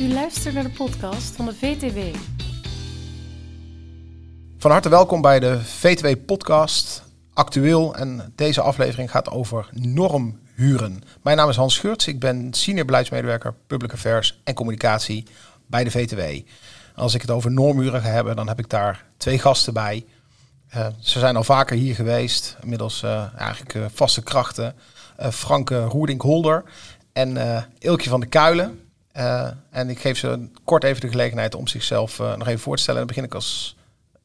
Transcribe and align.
U 0.00 0.12
luistert 0.12 0.54
naar 0.54 0.62
de 0.62 0.70
podcast 0.70 1.36
van 1.36 1.44
de 1.44 1.54
VTW. 1.54 1.98
Van 4.58 4.70
harte 4.70 4.88
welkom 4.88 5.20
bij 5.20 5.40
de 5.40 5.60
VTW-podcast. 5.60 7.02
Actueel 7.32 7.94
en 7.94 8.32
deze 8.34 8.60
aflevering 8.60 9.10
gaat 9.10 9.30
over 9.30 9.68
normhuren. 9.72 11.02
Mijn 11.22 11.36
naam 11.36 11.48
is 11.48 11.56
Hans 11.56 11.74
Scheurts, 11.74 12.06
ik 12.06 12.20
ben 12.20 12.52
senior 12.52 12.84
beleidsmedewerker 12.84 13.54
Public 13.66 13.92
Affairs 13.92 14.40
en 14.44 14.54
Communicatie 14.54 15.26
bij 15.66 15.84
de 15.84 15.90
VTW. 15.90 16.20
Als 16.94 17.14
ik 17.14 17.20
het 17.20 17.30
over 17.30 17.50
normhuren 17.50 18.02
ga 18.02 18.08
hebben, 18.08 18.36
dan 18.36 18.48
heb 18.48 18.58
ik 18.58 18.70
daar 18.70 19.04
twee 19.16 19.38
gasten 19.38 19.74
bij. 19.74 20.06
Uh, 20.76 20.86
ze 21.00 21.18
zijn 21.18 21.36
al 21.36 21.44
vaker 21.44 21.76
hier 21.76 21.94
geweest, 21.94 22.56
inmiddels 22.62 23.02
uh, 23.02 23.24
eigenlijk 23.36 23.74
uh, 23.74 23.84
vaste 23.94 24.22
krachten. 24.22 24.74
Frank 25.30 25.70
Roerdink-Holder 25.70 26.64
en 27.12 27.36
Ilkje 27.78 28.10
van 28.10 28.20
de 28.20 28.26
Kuilen. 28.26 28.87
En 29.70 29.88
ik 29.88 29.98
geef 29.98 30.18
ze 30.18 30.48
kort 30.64 30.84
even 30.84 31.00
de 31.00 31.08
gelegenheid 31.08 31.54
om 31.54 31.66
zichzelf 31.66 32.18
nog 32.18 32.46
even 32.46 32.60
voor 32.60 32.76
te 32.76 32.82
stellen. 32.82 33.00
En 33.00 33.06
dan 33.06 33.16
begin 33.16 33.30
ik 33.30 33.34
als 33.34 33.76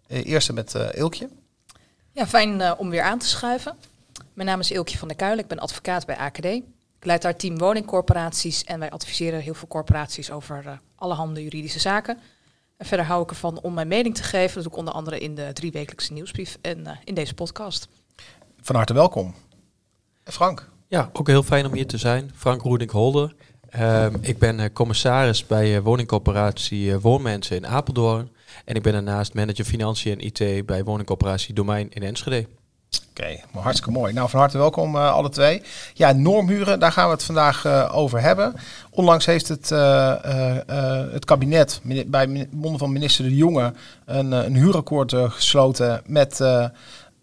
eerste 0.07 0.53
met 0.53 0.73
Ilkje. 0.73 1.29
Ja, 2.11 2.27
fijn 2.27 2.77
om 2.77 2.89
weer 2.89 3.01
aan 3.01 3.19
te 3.19 3.27
schuiven. 3.27 3.75
Mijn 4.33 4.47
naam 4.47 4.59
is 4.59 4.71
Ilkje 4.71 4.97
van 4.97 5.07
der 5.07 5.17
Kuilen, 5.17 5.43
ik 5.43 5.49
ben 5.49 5.59
advocaat 5.59 6.05
bij 6.05 6.17
AKD. 6.17 6.45
Ik 6.45 7.09
leid 7.09 7.21
daar 7.21 7.35
team 7.35 7.57
woningcorporaties 7.57 8.63
en 8.63 8.79
wij 8.79 8.89
adviseren 8.91 9.39
heel 9.39 9.53
veel 9.53 9.67
corporaties 9.67 10.31
over 10.31 10.79
allerhande 10.95 11.43
juridische 11.43 11.79
zaken. 11.79 12.17
En 12.77 12.85
verder 12.85 13.05
hou 13.05 13.23
ik 13.23 13.29
ervan 13.29 13.61
om 13.61 13.73
mijn 13.73 13.87
mening 13.87 14.15
te 14.15 14.23
geven. 14.23 14.53
Dat 14.53 14.63
doe 14.63 14.71
ik 14.71 14.77
onder 14.77 14.93
andere 14.93 15.19
in 15.19 15.35
de 15.35 15.53
driewekelijkse 15.53 16.13
nieuwsbrief 16.13 16.57
en 16.61 16.79
uh, 16.79 16.91
in 17.03 17.13
deze 17.13 17.33
podcast. 17.33 17.87
Van 18.61 18.75
harte 18.75 18.93
welkom. 18.93 19.35
Frank. 20.23 20.69
Ja, 20.87 21.09
ook 21.13 21.27
heel 21.27 21.43
fijn 21.43 21.65
om 21.65 21.73
hier 21.73 21.87
te 21.87 21.97
zijn. 21.97 22.31
Frank 22.35 22.61
Roerdink-Holder. 22.61 23.35
Uh, 23.79 24.05
ik 24.21 24.37
ben 24.39 24.59
uh, 24.59 24.65
commissaris 24.73 25.47
bij 25.47 25.75
uh, 25.75 25.79
woningcorporatie 25.79 26.99
Woonmensen 26.99 27.55
in 27.55 27.67
Apeldoorn. 27.67 28.29
En 28.65 28.75
ik 28.75 28.81
ben 28.81 28.93
daarnaast 28.93 29.33
manager 29.33 29.65
financiën 29.65 30.19
en 30.19 30.25
IT 30.25 30.65
bij 30.65 30.83
woningcorporatie 30.83 31.53
Domein 31.53 31.89
in 31.89 32.03
Enschede. 32.03 32.47
Oké, 33.09 33.39
hartstikke 33.51 33.91
mooi. 33.91 34.13
Nou, 34.13 34.29
van 34.29 34.39
harte 34.39 34.57
welkom 34.57 34.95
uh, 34.95 35.11
alle 35.11 35.29
twee. 35.29 35.61
Ja, 35.93 36.11
normhuren, 36.11 36.79
daar 36.79 36.91
gaan 36.91 37.05
we 37.05 37.13
het 37.13 37.23
vandaag 37.23 37.91
over 37.91 38.21
hebben. 38.21 38.55
Onlangs 38.89 39.25
heeft 39.25 39.47
het, 39.47 39.69
het 41.13 41.25
kabinet 41.25 41.81
bij 42.07 42.47
monden 42.51 42.79
van 42.79 42.91
minister 42.91 43.23
De 43.23 43.35
Jonge 43.35 43.73
een, 44.05 44.31
een 44.31 44.55
huurakkoord 44.55 45.13
gesloten 45.15 46.01
met 46.05 46.41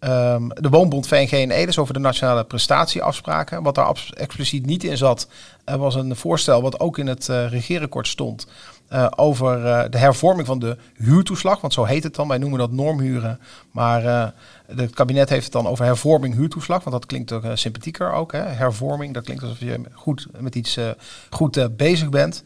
um, 0.03 0.49
de 0.53 0.69
Woonbond 0.69 1.07
VNG 1.07 1.31
en 1.31 1.51
Edes 1.51 1.77
over 1.77 1.93
de 1.93 1.99
nationale 1.99 2.43
prestatieafspraken. 2.43 3.63
Wat 3.63 3.75
daar 3.75 4.11
expliciet 4.13 4.65
niet 4.65 4.83
in 4.83 4.97
zat, 4.97 5.27
was 5.65 5.95
een 5.95 6.15
voorstel 6.15 6.61
wat 6.61 6.79
ook 6.79 6.97
in 6.97 7.07
het 7.07 7.27
regeerakkoord 7.27 8.07
stond. 8.07 8.47
Uh, 8.93 9.07
over 9.15 9.65
uh, 9.65 9.83
de 9.89 9.97
hervorming 9.97 10.47
van 10.47 10.59
de 10.59 10.77
huurtoeslag. 10.95 11.61
Want 11.61 11.73
zo 11.73 11.83
heet 11.83 12.03
het 12.03 12.15
dan. 12.15 12.27
Wij 12.27 12.37
noemen 12.37 12.59
dat 12.59 12.71
normhuren. 12.71 13.39
Maar 13.71 14.03
uh, 14.03 14.27
het 14.75 14.93
kabinet 14.93 15.29
heeft 15.29 15.43
het 15.43 15.53
dan 15.53 15.67
over 15.67 15.85
hervorming 15.85 16.35
huurtoeslag. 16.35 16.83
Want 16.83 16.95
dat 16.95 17.05
klinkt 17.05 17.31
ook 17.31 17.43
sympathieker 17.53 18.11
ook. 18.11 18.31
Hè? 18.31 18.39
Hervorming, 18.39 19.13
dat 19.13 19.23
klinkt 19.23 19.43
alsof 19.43 19.59
je 19.59 19.81
goed 19.93 20.27
met 20.39 20.55
iets 20.55 20.77
goed 21.29 21.77
bezig 21.77 22.09
bent. 22.09 22.43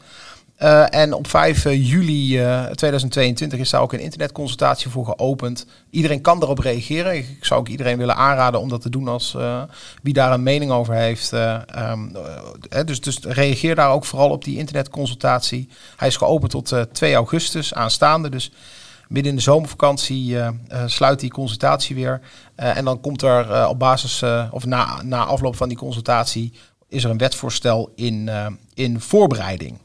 Uh, 0.63 0.93
en 0.93 1.13
op 1.13 1.27
5 1.27 1.63
juli 1.63 2.41
uh, 2.41 2.65
2022 2.65 3.59
is 3.59 3.69
daar 3.69 3.81
ook 3.81 3.93
een 3.93 3.99
internetconsultatie 3.99 4.91
voor 4.91 5.05
geopend. 5.05 5.65
Iedereen 5.89 6.21
kan 6.21 6.41
erop 6.41 6.59
reageren. 6.59 7.15
Ik 7.15 7.45
zou 7.45 7.59
ook 7.59 7.67
iedereen 7.67 7.97
willen 7.97 8.15
aanraden 8.15 8.59
om 8.59 8.69
dat 8.69 8.81
te 8.81 8.89
doen 8.89 9.07
als 9.07 9.37
wie 10.03 10.13
daar 10.13 10.31
een 10.31 10.43
mening 10.43 10.71
over 10.71 10.93
heeft. 10.93 11.31
Um, 11.31 12.15
dus, 12.85 13.01
dus 13.01 13.19
reageer 13.21 13.75
daar 13.75 13.91
ook 13.91 14.05
vooral 14.05 14.29
op 14.29 14.43
die 14.43 14.57
internetconsultatie. 14.57 15.69
Hij 15.95 16.07
is 16.07 16.17
geopend 16.17 16.51
tot 16.51 16.75
2 16.91 17.15
augustus 17.15 17.73
aanstaande. 17.73 18.29
Dus 18.29 18.51
midden 19.07 19.31
in 19.31 19.37
de 19.37 19.43
zomervakantie 19.43 20.37
sluit 20.85 21.19
die 21.19 21.31
consultatie 21.31 21.95
weer. 21.95 22.21
en 22.55 22.85
dan 22.85 23.01
komt 23.01 23.21
er 23.21 23.67
op 23.67 23.79
basis, 23.79 24.23
of 24.51 24.65
na, 24.65 25.01
na 25.01 25.25
afloop 25.25 25.55
van 25.55 25.67
die 25.67 25.77
consultatie, 25.77 26.53
is 26.89 27.03
er 27.03 27.09
een 27.09 27.17
wetsvoorstel 27.17 27.91
in, 27.95 28.29
in 28.73 28.99
voorbereiding. 28.99 29.77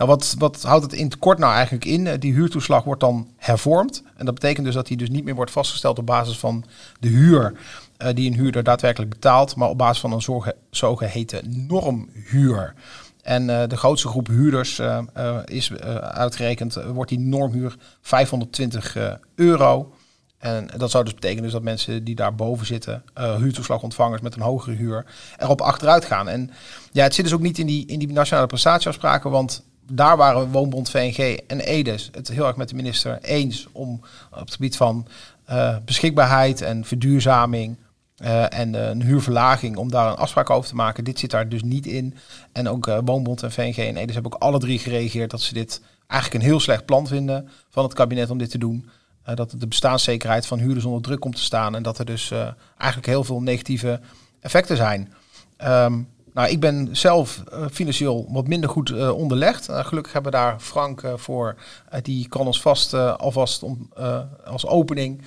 Nou, 0.00 0.12
wat, 0.12 0.34
wat 0.38 0.62
houdt 0.62 0.84
het 0.84 0.92
in 0.92 1.04
het 1.04 1.18
kort 1.18 1.38
nou 1.38 1.52
eigenlijk 1.52 1.84
in? 1.84 2.06
Eh, 2.06 2.18
die 2.18 2.32
huurtoeslag 2.32 2.84
wordt 2.84 3.00
dan 3.00 3.28
hervormd. 3.36 4.02
En 4.16 4.24
dat 4.24 4.34
betekent 4.34 4.66
dus 4.66 4.74
dat 4.74 4.86
die 4.86 4.96
dus 4.96 5.10
niet 5.10 5.24
meer 5.24 5.34
wordt 5.34 5.50
vastgesteld 5.50 5.98
op 5.98 6.06
basis 6.06 6.38
van 6.38 6.64
de 7.00 7.08
huur 7.08 7.52
uh, 7.98 8.08
die 8.14 8.30
een 8.30 8.36
huurder 8.36 8.62
daadwerkelijk 8.62 9.10
betaalt, 9.10 9.56
maar 9.56 9.68
op 9.68 9.78
basis 9.78 10.00
van 10.00 10.12
een 10.12 10.54
zogeheten 10.70 11.66
normhuur. 11.68 12.74
En 13.22 13.48
uh, 13.48 13.62
de 13.66 13.76
grootste 13.76 14.08
groep 14.08 14.26
huurders 14.26 14.78
uh, 14.78 14.98
uh, 15.16 15.36
is 15.44 15.72
uitgerekend, 16.00 16.74
wordt 16.74 17.10
die 17.10 17.18
normhuur 17.18 17.76
520 18.00 18.96
euro. 19.34 19.94
En 20.38 20.68
dat 20.76 20.90
zou 20.90 21.04
dus 21.04 21.14
betekenen 21.14 21.42
dus 21.42 21.52
dat 21.52 21.62
mensen 21.62 22.04
die 22.04 22.14
daarboven 22.14 22.66
zitten, 22.66 23.02
huurtoeslagontvangers 23.14 24.20
met 24.22 24.34
een 24.34 24.42
hogere 24.42 24.76
huur, 24.76 25.06
erop 25.38 25.60
achteruit 25.60 26.04
gaan. 26.04 26.28
En 26.28 26.50
ja, 26.92 27.02
het 27.02 27.14
zit 27.14 27.24
dus 27.24 27.34
ook 27.34 27.40
niet 27.40 27.58
in 27.58 27.66
die, 27.66 27.86
in 27.86 27.98
die 27.98 28.12
nationale 28.12 28.46
prestatieafspraken, 28.46 29.30
want 29.30 29.62
daar 29.90 30.16
waren 30.16 30.50
Woonbond, 30.50 30.90
VNG 30.90 31.38
en 31.46 31.60
EDES 31.60 32.10
het 32.12 32.28
heel 32.28 32.46
erg 32.46 32.56
met 32.56 32.68
de 32.68 32.74
minister 32.74 33.18
eens 33.22 33.68
om 33.72 34.00
op 34.30 34.38
het 34.38 34.52
gebied 34.52 34.76
van 34.76 35.06
uh, 35.50 35.76
beschikbaarheid 35.84 36.60
en 36.60 36.84
verduurzaming 36.84 37.76
uh, 38.22 38.58
en 38.58 38.74
uh, 38.74 38.88
een 38.88 39.02
huurverlaging 39.02 39.76
om 39.76 39.90
daar 39.90 40.10
een 40.10 40.16
afspraak 40.16 40.50
over 40.50 40.68
te 40.68 40.74
maken. 40.74 41.04
Dit 41.04 41.18
zit 41.18 41.30
daar 41.30 41.48
dus 41.48 41.62
niet 41.62 41.86
in. 41.86 42.14
En 42.52 42.68
ook 42.68 42.86
Woonbond 43.04 43.42
en 43.42 43.52
VNG 43.52 43.76
en 43.76 43.96
EDES 43.96 44.14
hebben 44.14 44.32
ook 44.32 44.42
alle 44.42 44.58
drie 44.58 44.78
gereageerd 44.78 45.30
dat 45.30 45.40
ze 45.40 45.54
dit 45.54 45.82
eigenlijk 46.06 46.42
een 46.42 46.50
heel 46.50 46.60
slecht 46.60 46.84
plan 46.84 47.06
vinden 47.06 47.48
van 47.68 47.84
het 47.84 47.94
kabinet 47.94 48.30
om 48.30 48.38
dit 48.38 48.50
te 48.50 48.58
doen. 48.58 48.88
dat 49.34 49.54
de 49.58 49.66
bestaanszekerheid 49.66 50.46
van 50.46 50.58
huurders 50.58 50.84
onder 50.84 51.02
druk 51.02 51.20
komt 51.20 51.36
te 51.36 51.42
staan 51.42 51.74
en 51.74 51.82
dat 51.82 51.98
er 51.98 52.04
dus 52.04 52.32
eigenlijk 52.76 53.06
heel 53.06 53.24
veel 53.24 53.40
negatieve 53.40 54.00
effecten 54.40 54.76
zijn. 54.76 55.12
Um, 55.64 56.08
nou, 56.32 56.48
ik 56.48 56.60
ben 56.60 56.88
zelf 56.96 57.42
uh, 57.52 57.64
financieel 57.70 58.26
wat 58.28 58.46
minder 58.46 58.70
goed 58.70 58.90
uh, 58.90 59.16
onderlegd. 59.16 59.68
Uh, 59.68 59.84
gelukkig 59.84 60.12
hebben 60.12 60.32
we 60.32 60.38
daar 60.38 60.60
Frank 60.60 61.02
voor. 61.16 61.56
die 62.02 62.28
kan 62.28 62.46
ons 62.46 62.60
vast 62.60 62.94
alvast 62.94 63.62
om, 63.62 63.92
als 64.44 64.66
opening 64.66 65.22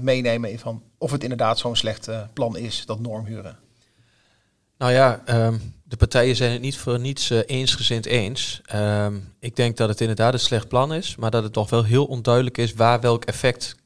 meenemen 0.00 0.58
van 0.58 0.82
of 0.98 1.10
het 1.10 1.22
inderdaad 1.22 1.58
zo'n 1.58 1.76
slecht 1.76 2.08
plan 2.32 2.56
is, 2.56 2.86
dat 2.86 3.00
normhuren. 3.00 3.58
Nou 4.78 4.92
ja, 4.92 5.22
um, 5.46 5.74
de 5.82 5.96
partijen 5.96 6.36
zijn 6.36 6.52
het 6.52 6.60
niet 6.60 6.76
voor 6.76 7.00
niets 7.00 7.30
eensgezind 7.30 8.06
eens. 8.06 8.60
Um, 8.74 9.34
ik 9.38 9.56
denk 9.56 9.76
dat 9.76 9.88
het 9.88 10.00
inderdaad 10.00 10.32
een 10.32 10.40
slecht 10.40 10.68
plan 10.68 10.94
is, 10.94 11.16
maar 11.16 11.30
dat 11.30 11.42
het 11.42 11.52
toch 11.52 11.70
wel 11.70 11.84
heel 11.84 12.04
onduidelijk 12.04 12.58
is 12.58 12.74
waar 12.74 13.00
welk 13.00 13.24
effect 13.24 13.76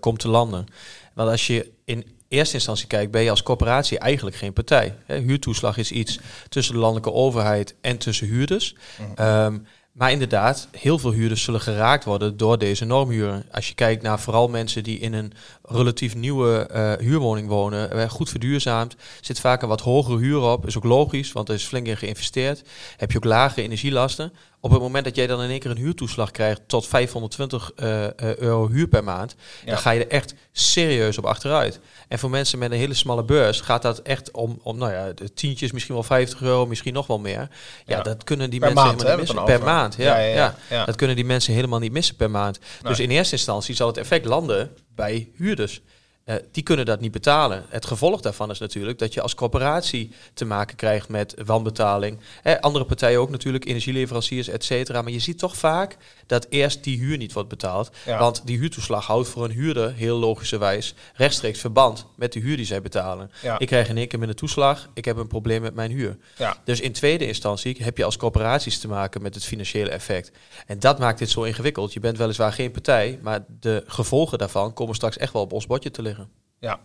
komt 0.00 0.18
te 0.18 0.28
landen. 0.28 0.66
Want 1.14 1.30
als 1.30 1.46
je 1.46 1.72
in 1.84 2.17
eerste 2.28 2.54
instantie 2.54 2.86
kijkt, 2.86 3.10
ben 3.10 3.22
je 3.22 3.30
als 3.30 3.42
corporatie 3.42 3.98
eigenlijk 3.98 4.36
geen 4.36 4.52
partij. 4.52 4.94
huurtoeslag 5.06 5.76
is 5.76 5.92
iets 5.92 6.18
tussen 6.48 6.74
de 6.74 6.80
landelijke 6.80 7.12
overheid 7.12 7.74
en 7.80 7.98
tussen 7.98 8.26
huurders. 8.26 8.74
Mm 9.16 9.66
maar 9.98 10.12
inderdaad, 10.12 10.68
heel 10.72 10.98
veel 10.98 11.12
huurders 11.12 11.42
zullen 11.42 11.60
geraakt 11.60 12.04
worden 12.04 12.36
door 12.36 12.58
deze 12.58 12.84
normhuren. 12.84 13.44
Als 13.52 13.68
je 13.68 13.74
kijkt 13.74 14.02
naar 14.02 14.20
vooral 14.20 14.48
mensen 14.48 14.82
die 14.82 14.98
in 14.98 15.12
een 15.12 15.32
relatief 15.62 16.14
nieuwe 16.14 16.70
uh, 16.72 17.06
huurwoning 17.06 17.48
wonen, 17.48 17.96
uh, 17.96 18.10
goed 18.10 18.30
verduurzaamd, 18.30 18.96
zit 19.20 19.40
vaak 19.40 19.62
een 19.62 19.68
wat 19.68 19.80
hogere 19.80 20.18
huur 20.18 20.40
op. 20.40 20.66
Is 20.66 20.76
ook 20.76 20.84
logisch, 20.84 21.32
want 21.32 21.48
er 21.48 21.54
is 21.54 21.64
flink 21.64 21.86
in 21.86 21.96
geïnvesteerd. 21.96 22.62
Heb 22.96 23.10
je 23.10 23.16
ook 23.16 23.24
lagere 23.24 23.62
energielasten. 23.62 24.32
Op 24.60 24.70
het 24.70 24.80
moment 24.80 25.04
dat 25.04 25.16
jij 25.16 25.26
dan 25.26 25.42
in 25.42 25.50
één 25.50 25.58
keer 25.58 25.70
een 25.70 25.76
huurtoeslag 25.76 26.30
krijgt 26.30 26.60
tot 26.66 26.86
520 26.86 27.72
uh, 27.76 28.02
uh, 28.02 28.08
euro 28.36 28.68
huur 28.68 28.88
per 28.88 29.04
maand, 29.04 29.34
ja. 29.64 29.70
dan 29.70 29.78
ga 29.78 29.90
je 29.90 30.04
er 30.04 30.10
echt 30.10 30.34
serieus 30.52 31.18
op 31.18 31.24
achteruit. 31.24 31.80
En 32.08 32.18
voor 32.18 32.30
mensen 32.30 32.58
met 32.58 32.70
een 32.70 32.78
hele 32.78 32.94
smalle 32.94 33.24
beurs 33.24 33.60
gaat 33.60 33.82
dat 33.82 33.98
echt 33.98 34.30
om, 34.30 34.58
om 34.62 34.78
nou 34.78 34.92
ja, 34.92 35.12
de 35.12 35.32
tientjes, 35.32 35.72
misschien 35.72 35.94
wel 35.94 36.02
50 36.02 36.40
euro, 36.40 36.66
misschien 36.66 36.94
nog 36.94 37.06
wel 37.06 37.18
meer. 37.18 37.48
Ja, 37.86 37.96
ja. 37.96 38.02
dat 38.02 38.24
kunnen 38.24 38.50
die 38.50 38.60
per 38.60 38.68
mensen 38.68 38.86
maand, 38.88 39.02
helemaal 39.02 39.24
niet 39.24 39.34
missen. 39.34 39.58
Per 39.58 39.66
maand, 39.66 39.94
ja, 39.94 40.18
ja, 40.18 40.54
ja, 40.70 40.84
Dat 40.84 40.96
kunnen 40.96 41.16
die 41.16 41.24
mensen 41.24 41.54
helemaal 41.54 41.78
niet 41.78 41.92
missen 41.92 42.16
per 42.16 42.30
maand. 42.30 42.58
Nee. 42.58 42.92
Dus 42.92 43.00
in 43.00 43.10
eerste 43.10 43.34
instantie 43.34 43.74
zal 43.74 43.86
het 43.86 43.96
effect 43.96 44.24
landen 44.24 44.70
bij 44.94 45.28
huurders. 45.34 45.80
Uh, 46.28 46.36
die 46.52 46.62
kunnen 46.62 46.86
dat 46.86 47.00
niet 47.00 47.12
betalen. 47.12 47.64
Het 47.68 47.86
gevolg 47.86 48.20
daarvan 48.20 48.50
is 48.50 48.58
natuurlijk 48.58 48.98
dat 48.98 49.14
je 49.14 49.20
als 49.20 49.34
corporatie 49.34 50.10
te 50.34 50.44
maken 50.44 50.76
krijgt 50.76 51.08
met 51.08 51.34
wanbetaling. 51.44 52.18
Eh, 52.42 52.58
andere 52.60 52.84
partijen 52.84 53.20
ook 53.20 53.30
natuurlijk, 53.30 53.64
energieleveranciers, 53.64 54.48
et 54.48 54.64
cetera. 54.64 55.02
Maar 55.02 55.12
je 55.12 55.18
ziet 55.18 55.38
toch 55.38 55.56
vaak 55.56 55.96
dat 56.28 56.46
eerst 56.48 56.84
die 56.84 56.98
huur 56.98 57.16
niet 57.16 57.32
wordt 57.32 57.48
betaald. 57.48 57.90
Ja. 58.06 58.18
Want 58.18 58.42
die 58.44 58.58
huurtoeslag 58.58 59.06
houdt 59.06 59.28
voor 59.28 59.44
een 59.44 59.50
huurder 59.50 59.94
heel 59.94 60.18
logischerwijs 60.18 60.94
rechtstreeks 61.14 61.60
verband 61.60 62.06
met 62.14 62.32
de 62.32 62.40
huur 62.40 62.56
die 62.56 62.66
zij 62.66 62.82
betalen. 62.82 63.30
Ja. 63.42 63.58
Ik 63.58 63.66
krijg 63.66 63.88
in 63.88 63.96
één 63.96 64.08
keer 64.08 64.18
met 64.18 64.28
een 64.28 64.34
toeslag, 64.34 64.88
ik 64.94 65.04
heb 65.04 65.16
een 65.16 65.26
probleem 65.26 65.62
met 65.62 65.74
mijn 65.74 65.90
huur. 65.90 66.16
Ja. 66.36 66.56
Dus 66.64 66.80
in 66.80 66.92
tweede 66.92 67.26
instantie 67.26 67.76
heb 67.82 67.96
je 67.96 68.04
als 68.04 68.16
corporaties 68.16 68.78
te 68.78 68.88
maken 68.88 69.22
met 69.22 69.34
het 69.34 69.44
financiële 69.44 69.90
effect. 69.90 70.30
En 70.66 70.78
dat 70.78 70.98
maakt 70.98 71.18
dit 71.18 71.30
zo 71.30 71.42
ingewikkeld. 71.42 71.92
Je 71.92 72.00
bent 72.00 72.18
weliswaar 72.18 72.52
geen 72.52 72.70
partij, 72.70 73.18
maar 73.22 73.44
de 73.60 73.84
gevolgen 73.86 74.38
daarvan 74.38 74.72
komen 74.72 74.94
straks 74.94 75.16
echt 75.16 75.32
wel 75.32 75.42
op 75.42 75.52
ons 75.52 75.66
bordje 75.66 75.90
te 75.90 76.02
liggen. 76.02 76.28
Ja. 76.58 76.80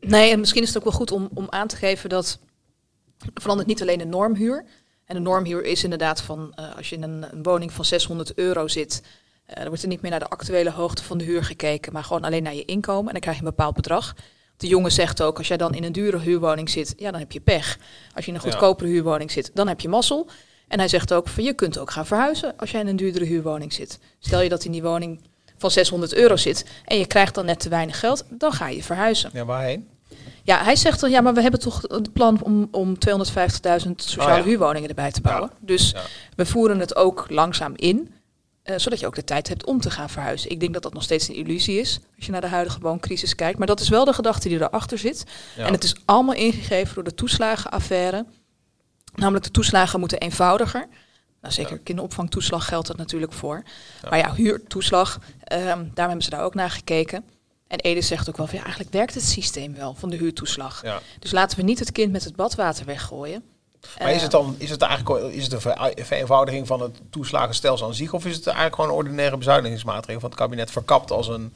Nee, 0.00 0.30
en 0.30 0.40
misschien 0.40 0.62
is 0.62 0.68
het 0.68 0.76
ook 0.76 0.84
wel 0.84 0.92
goed 0.92 1.12
om, 1.12 1.28
om 1.34 1.46
aan 1.50 1.68
te 1.68 1.76
geven 1.76 2.08
dat 2.08 2.38
verandert 3.34 3.68
niet 3.68 3.82
alleen 3.82 3.98
de 3.98 4.04
normhuur. 4.04 4.64
En 5.10 5.16
de 5.16 5.22
normhuur 5.22 5.64
is 5.64 5.84
inderdaad 5.84 6.22
van, 6.22 6.52
eh, 6.54 6.76
als 6.76 6.88
je 6.88 6.96
in 6.96 7.02
een, 7.02 7.26
een 7.30 7.42
woning 7.42 7.72
van 7.72 7.84
600 7.84 8.34
euro 8.34 8.68
zit, 8.68 9.02
eh, 9.46 9.56
dan 9.56 9.66
wordt 9.66 9.82
er 9.82 9.88
niet 9.88 10.00
meer 10.00 10.10
naar 10.10 10.20
de 10.20 10.28
actuele 10.28 10.70
hoogte 10.70 11.04
van 11.04 11.18
de 11.18 11.24
huur 11.24 11.44
gekeken, 11.44 11.92
maar 11.92 12.04
gewoon 12.04 12.22
alleen 12.24 12.42
naar 12.42 12.54
je 12.54 12.64
inkomen. 12.64 13.06
En 13.06 13.12
dan 13.12 13.20
krijg 13.20 13.36
je 13.36 13.42
een 13.42 13.48
bepaald 13.50 13.74
bedrag. 13.74 14.14
De 14.56 14.66
jongen 14.66 14.92
zegt 14.92 15.22
ook, 15.22 15.38
als 15.38 15.48
jij 15.48 15.56
dan 15.56 15.74
in 15.74 15.84
een 15.84 15.92
dure 15.92 16.18
huurwoning 16.18 16.70
zit, 16.70 16.94
ja, 16.96 17.10
dan 17.10 17.20
heb 17.20 17.32
je 17.32 17.40
pech. 17.40 17.78
Als 18.14 18.24
je 18.24 18.30
in 18.30 18.36
een 18.36 18.44
Ja. 18.44 18.50
goedkopere 18.50 18.88
huurwoning 18.90 19.30
zit, 19.30 19.50
dan 19.54 19.68
heb 19.68 19.80
je 19.80 19.88
mazzel. 19.88 20.26
En 20.68 20.78
hij 20.78 20.88
zegt 20.88 21.12
ook, 21.12 21.28
van, 21.28 21.44
je 21.44 21.52
kunt 21.54 21.78
ook 21.78 21.90
gaan 21.90 22.06
verhuizen 22.06 22.54
als 22.56 22.70
jij 22.70 22.80
in 22.80 22.86
een 22.86 22.96
duurdere 22.96 23.24
huurwoning 23.24 23.72
zit. 23.72 23.98
Stel 24.18 24.40
je 24.40 24.48
dat 24.48 24.64
in 24.64 24.72
die 24.72 24.82
woning 24.82 25.20
van 25.58 25.70
600 25.70 26.14
euro 26.14 26.36
zit 26.36 26.64
en 26.84 26.98
je 26.98 27.06
krijgt 27.06 27.34
dan 27.34 27.44
net 27.44 27.60
te 27.60 27.68
weinig 27.68 27.98
geld, 27.98 28.24
dan 28.30 28.52
ga 28.52 28.68
je 28.68 28.82
verhuizen. 28.82 29.30
Ja, 29.32 29.44
waarheen? 29.44 29.88
Ja, 30.42 30.62
hij 30.64 30.76
zegt 30.76 31.00
dan, 31.00 31.10
ja, 31.10 31.20
maar 31.20 31.34
we 31.34 31.42
hebben 31.42 31.60
toch 31.60 31.82
het 31.82 32.12
plan 32.12 32.42
om, 32.42 32.68
om 32.70 32.94
250.000 32.94 33.90
sociale 33.96 34.30
Oh 34.32 34.36
ja. 34.38 34.42
huurwoningen 34.44 34.88
erbij 34.88 35.10
te 35.12 35.20
bouwen. 35.20 35.50
Dus 35.60 35.90
Ja. 35.90 36.00
we 36.36 36.46
voeren 36.46 36.78
het 36.78 36.96
ook 36.96 37.26
langzaam 37.28 37.72
in, 37.76 38.14
eh, 38.62 38.74
zodat 38.78 39.00
je 39.00 39.06
ook 39.06 39.14
de 39.14 39.24
tijd 39.24 39.48
hebt 39.48 39.64
om 39.66 39.80
te 39.80 39.90
gaan 39.90 40.10
verhuizen. 40.10 40.50
Ik 40.50 40.60
denk 40.60 40.72
dat 40.72 40.82
dat 40.82 40.92
nog 40.94 41.02
steeds 41.02 41.28
een 41.28 41.34
illusie 41.34 41.78
is, 41.80 42.00
als 42.16 42.26
je 42.26 42.32
naar 42.32 42.40
de 42.40 42.46
huidige 42.46 42.80
wooncrisis 42.80 43.34
kijkt. 43.34 43.58
Maar 43.58 43.66
dat 43.66 43.80
is 43.80 43.88
wel 43.88 44.04
de 44.04 44.12
gedachte 44.12 44.48
die 44.48 44.60
erachter 44.60 44.98
zit. 44.98 45.24
En 45.56 45.72
het 45.72 45.84
is 45.84 45.94
allemaal 46.04 46.34
ingegeven 46.34 46.94
door 46.94 47.04
de 47.04 47.14
toeslagenaffaire. 47.14 48.26
Namelijk 49.14 49.44
de 49.44 49.50
toeslagen 49.50 50.00
moeten 50.00 50.18
eenvoudiger. 50.18 50.88
Nou, 51.40 51.54
zeker 51.54 51.78
kinderopvangtoeslag 51.78 52.64
geldt 52.64 52.86
dat 52.86 52.96
natuurlijk 52.96 53.32
voor. 53.32 53.62
Maar 54.10 54.18
ja, 54.18 54.34
huurtoeslag, 54.34 55.18
ehm 55.44 55.62
daarom 55.68 55.84
hebben 55.94 56.22
ze 56.22 56.30
daar 56.30 56.42
ook 56.42 56.54
naar 56.54 56.70
gekeken. 56.70 57.24
En 57.70 57.78
Ede 57.78 58.00
zegt 58.00 58.28
ook 58.28 58.36
wel, 58.36 58.46
van, 58.46 58.56
ja, 58.56 58.62
eigenlijk 58.62 58.92
werkt 58.92 59.14
het 59.14 59.22
systeem 59.24 59.74
wel 59.74 59.94
van 59.94 60.10
de 60.10 60.16
huurtoeslag. 60.16 60.82
Ja. 60.82 61.00
Dus 61.18 61.30
laten 61.30 61.56
we 61.58 61.62
niet 61.64 61.78
het 61.78 61.92
kind 61.92 62.12
met 62.12 62.24
het 62.24 62.36
badwater 62.36 62.84
weggooien. 62.86 63.42
Maar 63.98 64.08
is 64.10 64.16
Eh, 64.16 64.22
het 64.22 64.30
dan 64.30 64.54
is 64.58 64.70
het 64.70 64.82
eigenlijk 64.82 65.34
is 65.34 65.42
het 65.44 65.52
een 65.52 65.60
ver- 65.60 65.92
vereenvoudiging 65.96 66.66
van 66.66 66.80
het 66.80 67.00
toeslagenstelsel 67.10 67.86
aan 67.86 67.94
zich? 67.94 68.12
Of 68.12 68.26
is 68.26 68.36
het 68.36 68.46
eigenlijk 68.46 68.74
gewoon 68.74 68.90
een 68.90 68.96
ordinaire 68.96 69.36
bezuinigingsmaatregel 69.36 70.20
van 70.20 70.30
het 70.30 70.38
kabinet 70.38 70.70
verkapt 70.70 71.10
als 71.10 71.28
een... 71.28 71.52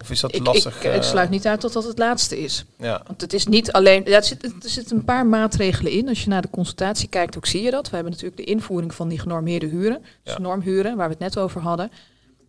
Of 0.00 0.10
is 0.10 0.20
dat 0.20 0.34
ik, 0.34 0.46
lastig? 0.46 0.76
ik, 0.76 0.82
ik 0.94 1.00
eh, 1.02 1.08
sluit 1.08 1.30
niet 1.30 1.46
uit 1.46 1.60
dat 1.60 1.72
dat 1.72 1.84
het 1.84 1.98
laatste 1.98 2.38
is. 2.40 2.64
Ja, 2.78 3.02
Want 3.06 3.20
het 3.20 3.32
is 3.32 3.46
niet 3.46 3.72
alleen. 3.72 4.02
Ja, 4.04 4.16
er, 4.16 4.24
zit, 4.24 4.42
er 4.44 4.52
zitten 4.70 4.96
een 4.96 5.04
paar 5.04 5.26
maatregelen 5.26 5.92
in. 5.92 6.08
Als 6.08 6.22
je 6.22 6.28
naar 6.28 6.42
de 6.42 6.50
consultatie 6.50 7.08
kijkt, 7.08 7.36
ook 7.36 7.46
zie 7.46 7.62
je 7.62 7.70
dat. 7.70 7.88
We 7.88 7.94
hebben 7.94 8.12
natuurlijk 8.12 8.40
de 8.40 8.44
invoering 8.46 8.94
van 8.94 9.08
die 9.08 9.18
genormeerde 9.18 9.66
huren. 9.66 10.04
Dus 10.22 10.32
Ja. 10.32 10.38
normhuren, 10.40 10.96
waar 10.96 11.06
we 11.06 11.12
het 11.14 11.22
net 11.22 11.38
over 11.38 11.60
hadden. 11.60 11.90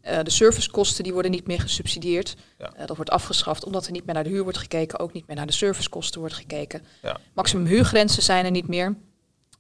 Eh, 0.04 0.20
de 0.24 0.30
servicekosten 0.30 1.04
die 1.04 1.14
worden 1.14 1.32
niet 1.32 1.48
meer 1.48 1.60
gesubsidieerd. 1.60 2.36
Ja. 2.58 2.74
Eh, 2.76 2.86
dat 2.86 2.96
wordt 2.96 3.12
afgeschaft 3.12 3.66
omdat 3.66 3.86
er 3.86 3.92
niet 3.92 4.06
meer 4.06 4.14
naar 4.16 4.24
de 4.24 4.30
huur 4.30 4.44
wordt 4.44 4.58
gekeken. 4.58 5.00
Ook 5.00 5.14
niet 5.14 5.28
meer 5.28 5.36
naar 5.36 5.46
de 5.46 5.52
servicekosten 5.52 6.20
wordt 6.20 6.36
gekeken. 6.36 6.86
Ja. 7.02 7.18
Maximum 7.34 7.66
huurgrenzen 7.66 8.24
zijn 8.24 8.46
er 8.46 8.52
niet 8.52 8.68
meer. 8.68 8.96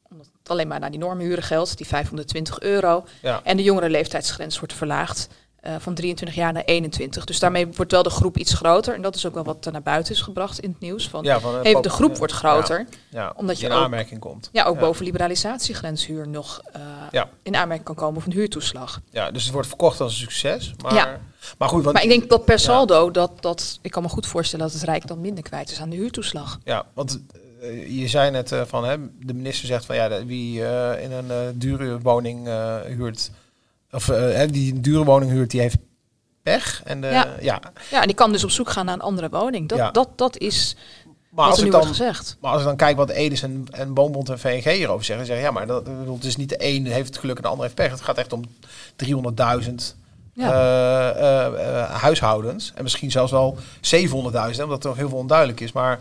Omdat 0.09 0.29
het 0.39 0.49
alleen 0.49 0.67
maar 0.67 0.79
naar 0.79 0.91
die 0.91 0.99
normhuren 0.99 1.43
geldt, 1.43 1.77
die 1.77 1.87
520 1.87 2.59
euro. 2.59 3.05
ja. 3.21 3.41
En 3.43 3.57
de 3.57 3.63
jongere 3.63 3.89
leeftijdsgrens 3.89 4.59
wordt 4.59 4.73
verlaagd 4.73 5.27
eh, 5.63 5.75
van 5.79 5.93
23 5.93 6.37
jaar 6.37 6.53
naar 6.53 6.63
21. 6.65 7.25
Dus 7.25 7.39
daarmee 7.39 7.67
wordt 7.67 7.91
wel 7.91 8.03
de 8.03 8.09
groep 8.09 8.37
iets 8.37 8.53
groter. 8.53 8.93
En 8.95 9.01
dat 9.01 9.15
is 9.15 9.25
ook 9.25 9.33
wel 9.33 9.43
wat 9.43 9.65
er 9.65 9.71
naar 9.71 9.81
buiten 9.81 10.13
is 10.13 10.21
gebracht 10.21 10.59
in 10.59 10.69
het 10.69 10.79
nieuws. 10.79 11.09
Van, 11.09 11.23
ja 11.23 11.39
van, 11.39 11.61
even 11.61 11.81
de 11.81 11.89
groep 11.89 12.11
ja. 12.11 12.17
wordt 12.17 12.33
groter. 12.33 12.77
Ja, 13.09 13.19
ja, 13.21 13.33
Omdat 13.35 13.59
je 13.59 13.65
in 13.65 13.71
ook- 13.71 13.83
aanmerking 13.83 14.19
komt. 14.19 14.49
Ja, 14.51 14.63
ook 14.63 14.79
boven 14.79 15.05
liberalisatiegrenshuur 15.05 16.27
nog 16.27 16.61
Ja. 17.11 17.29
in 17.43 17.55
aanmerking 17.55 17.85
kan 17.87 17.95
komen 17.95 18.21
van 18.21 18.31
huurtoeslag. 18.31 19.01
Ja, 19.11 19.31
dus 19.31 19.43
het 19.43 19.53
wordt 19.53 19.67
verkocht 19.67 19.99
als 20.01 20.11
een 20.13 20.19
succes. 20.19 20.73
Maar, 20.81 20.93
Ja. 20.93 21.19
maar 21.57 21.69
goed, 21.69 21.81
want, 21.83 21.93
Maar 21.95 22.03
ik 22.03 22.09
denk 22.09 22.29
dat 22.29 22.45
per 22.45 22.59
saldo, 22.59 23.11
dat, 23.11 23.31
dat, 23.41 23.79
ik 23.81 23.91
kan 23.91 24.03
me 24.03 24.09
goed 24.09 24.27
voorstellen 24.27 24.65
dat 24.65 24.73
het 24.75 24.83
Rijk 24.83 25.07
dan 25.07 25.21
minder 25.21 25.43
kwijt 25.43 25.71
is 25.71 25.79
aan 25.81 25.89
de 25.89 25.95
huurtoeslag. 25.95 26.59
ja, 26.63 26.85
want 26.93 27.21
eh, 27.61 27.99
je 27.99 28.07
zei 28.07 28.31
net 28.31 28.55
van, 28.65 28.85
hè, 28.85 28.95
de 29.19 29.33
minister 29.33 29.67
zegt 29.67 29.85
van 29.85 29.95
ja, 29.95 30.25
wie 30.25 30.59
in 31.01 31.11
een 31.11 31.59
dure 31.59 31.99
woning 31.99 32.47
huurt, 32.87 33.31
of 33.93 34.09
eh, 34.09 34.47
die 34.49 34.73
een 34.73 34.81
dure 34.81 35.03
woning 35.03 35.31
huurt, 35.31 35.51
die 35.51 35.61
heeft 35.61 35.77
pech. 36.43 36.81
En 36.83 37.01
de, 37.01 37.07
Ja. 37.07 37.27
ja. 37.41 37.59
Ja, 37.91 38.01
en 38.01 38.07
die 38.07 38.15
kan 38.15 38.31
dus 38.31 38.43
op 38.43 38.49
zoek 38.49 38.69
gaan 38.69 38.85
naar 38.85 38.93
een 38.93 39.01
andere 39.01 39.29
woning. 39.29 39.69
Dat, 39.69 39.77
Ja. 39.77 39.91
dat, 39.91 40.09
dat 40.15 40.37
is 40.37 40.75
Maar 41.29 41.45
als 41.45 41.59
nu 41.59 41.65
ik 41.65 41.71
wordt 41.71 41.85
dan 41.87 41.95
gezegd. 41.95 42.37
Maar 42.41 42.51
als 42.51 42.61
ik 42.61 42.67
dan 42.67 42.75
kijk 42.75 42.97
wat 42.97 43.09
Edis 43.09 43.41
en, 43.41 43.65
en 43.71 43.93
Woonbond 43.93 44.29
en 44.29 44.39
VNG 44.39 44.63
hierover 44.63 45.05
zeggen, 45.05 45.25
zeggen 45.25 45.45
ja, 45.45 45.51
maar 45.51 45.67
dat, 45.67 45.87
het 46.13 46.23
is 46.23 46.35
niet 46.35 46.49
de 46.49 46.55
een 46.65 46.85
heeft 46.85 47.07
het 47.07 47.17
geluk 47.17 47.35
en 47.35 47.41
de 47.41 47.47
ander 47.47 47.63
heeft 47.63 47.75
pech. 47.77 47.91
Het 47.91 48.01
gaat 48.01 48.17
echt 48.17 48.33
om 48.33 48.43
300.000 48.95 49.95
Ja. 50.33 50.51
eh, 50.51 51.45
eh, 51.45 51.79
eh, 51.81 51.89
huishoudens. 51.91 52.71
En 52.75 52.83
misschien 52.83 53.11
zelfs 53.11 53.31
wel 53.31 53.57
700.000, 53.81 54.57
hè, 54.57 54.63
omdat 54.63 54.83
er 54.83 54.89
nog 54.89 54.97
heel 54.97 55.09
veel 55.09 55.17
onduidelijk 55.17 55.59
is. 55.59 55.71
Maar 55.71 55.99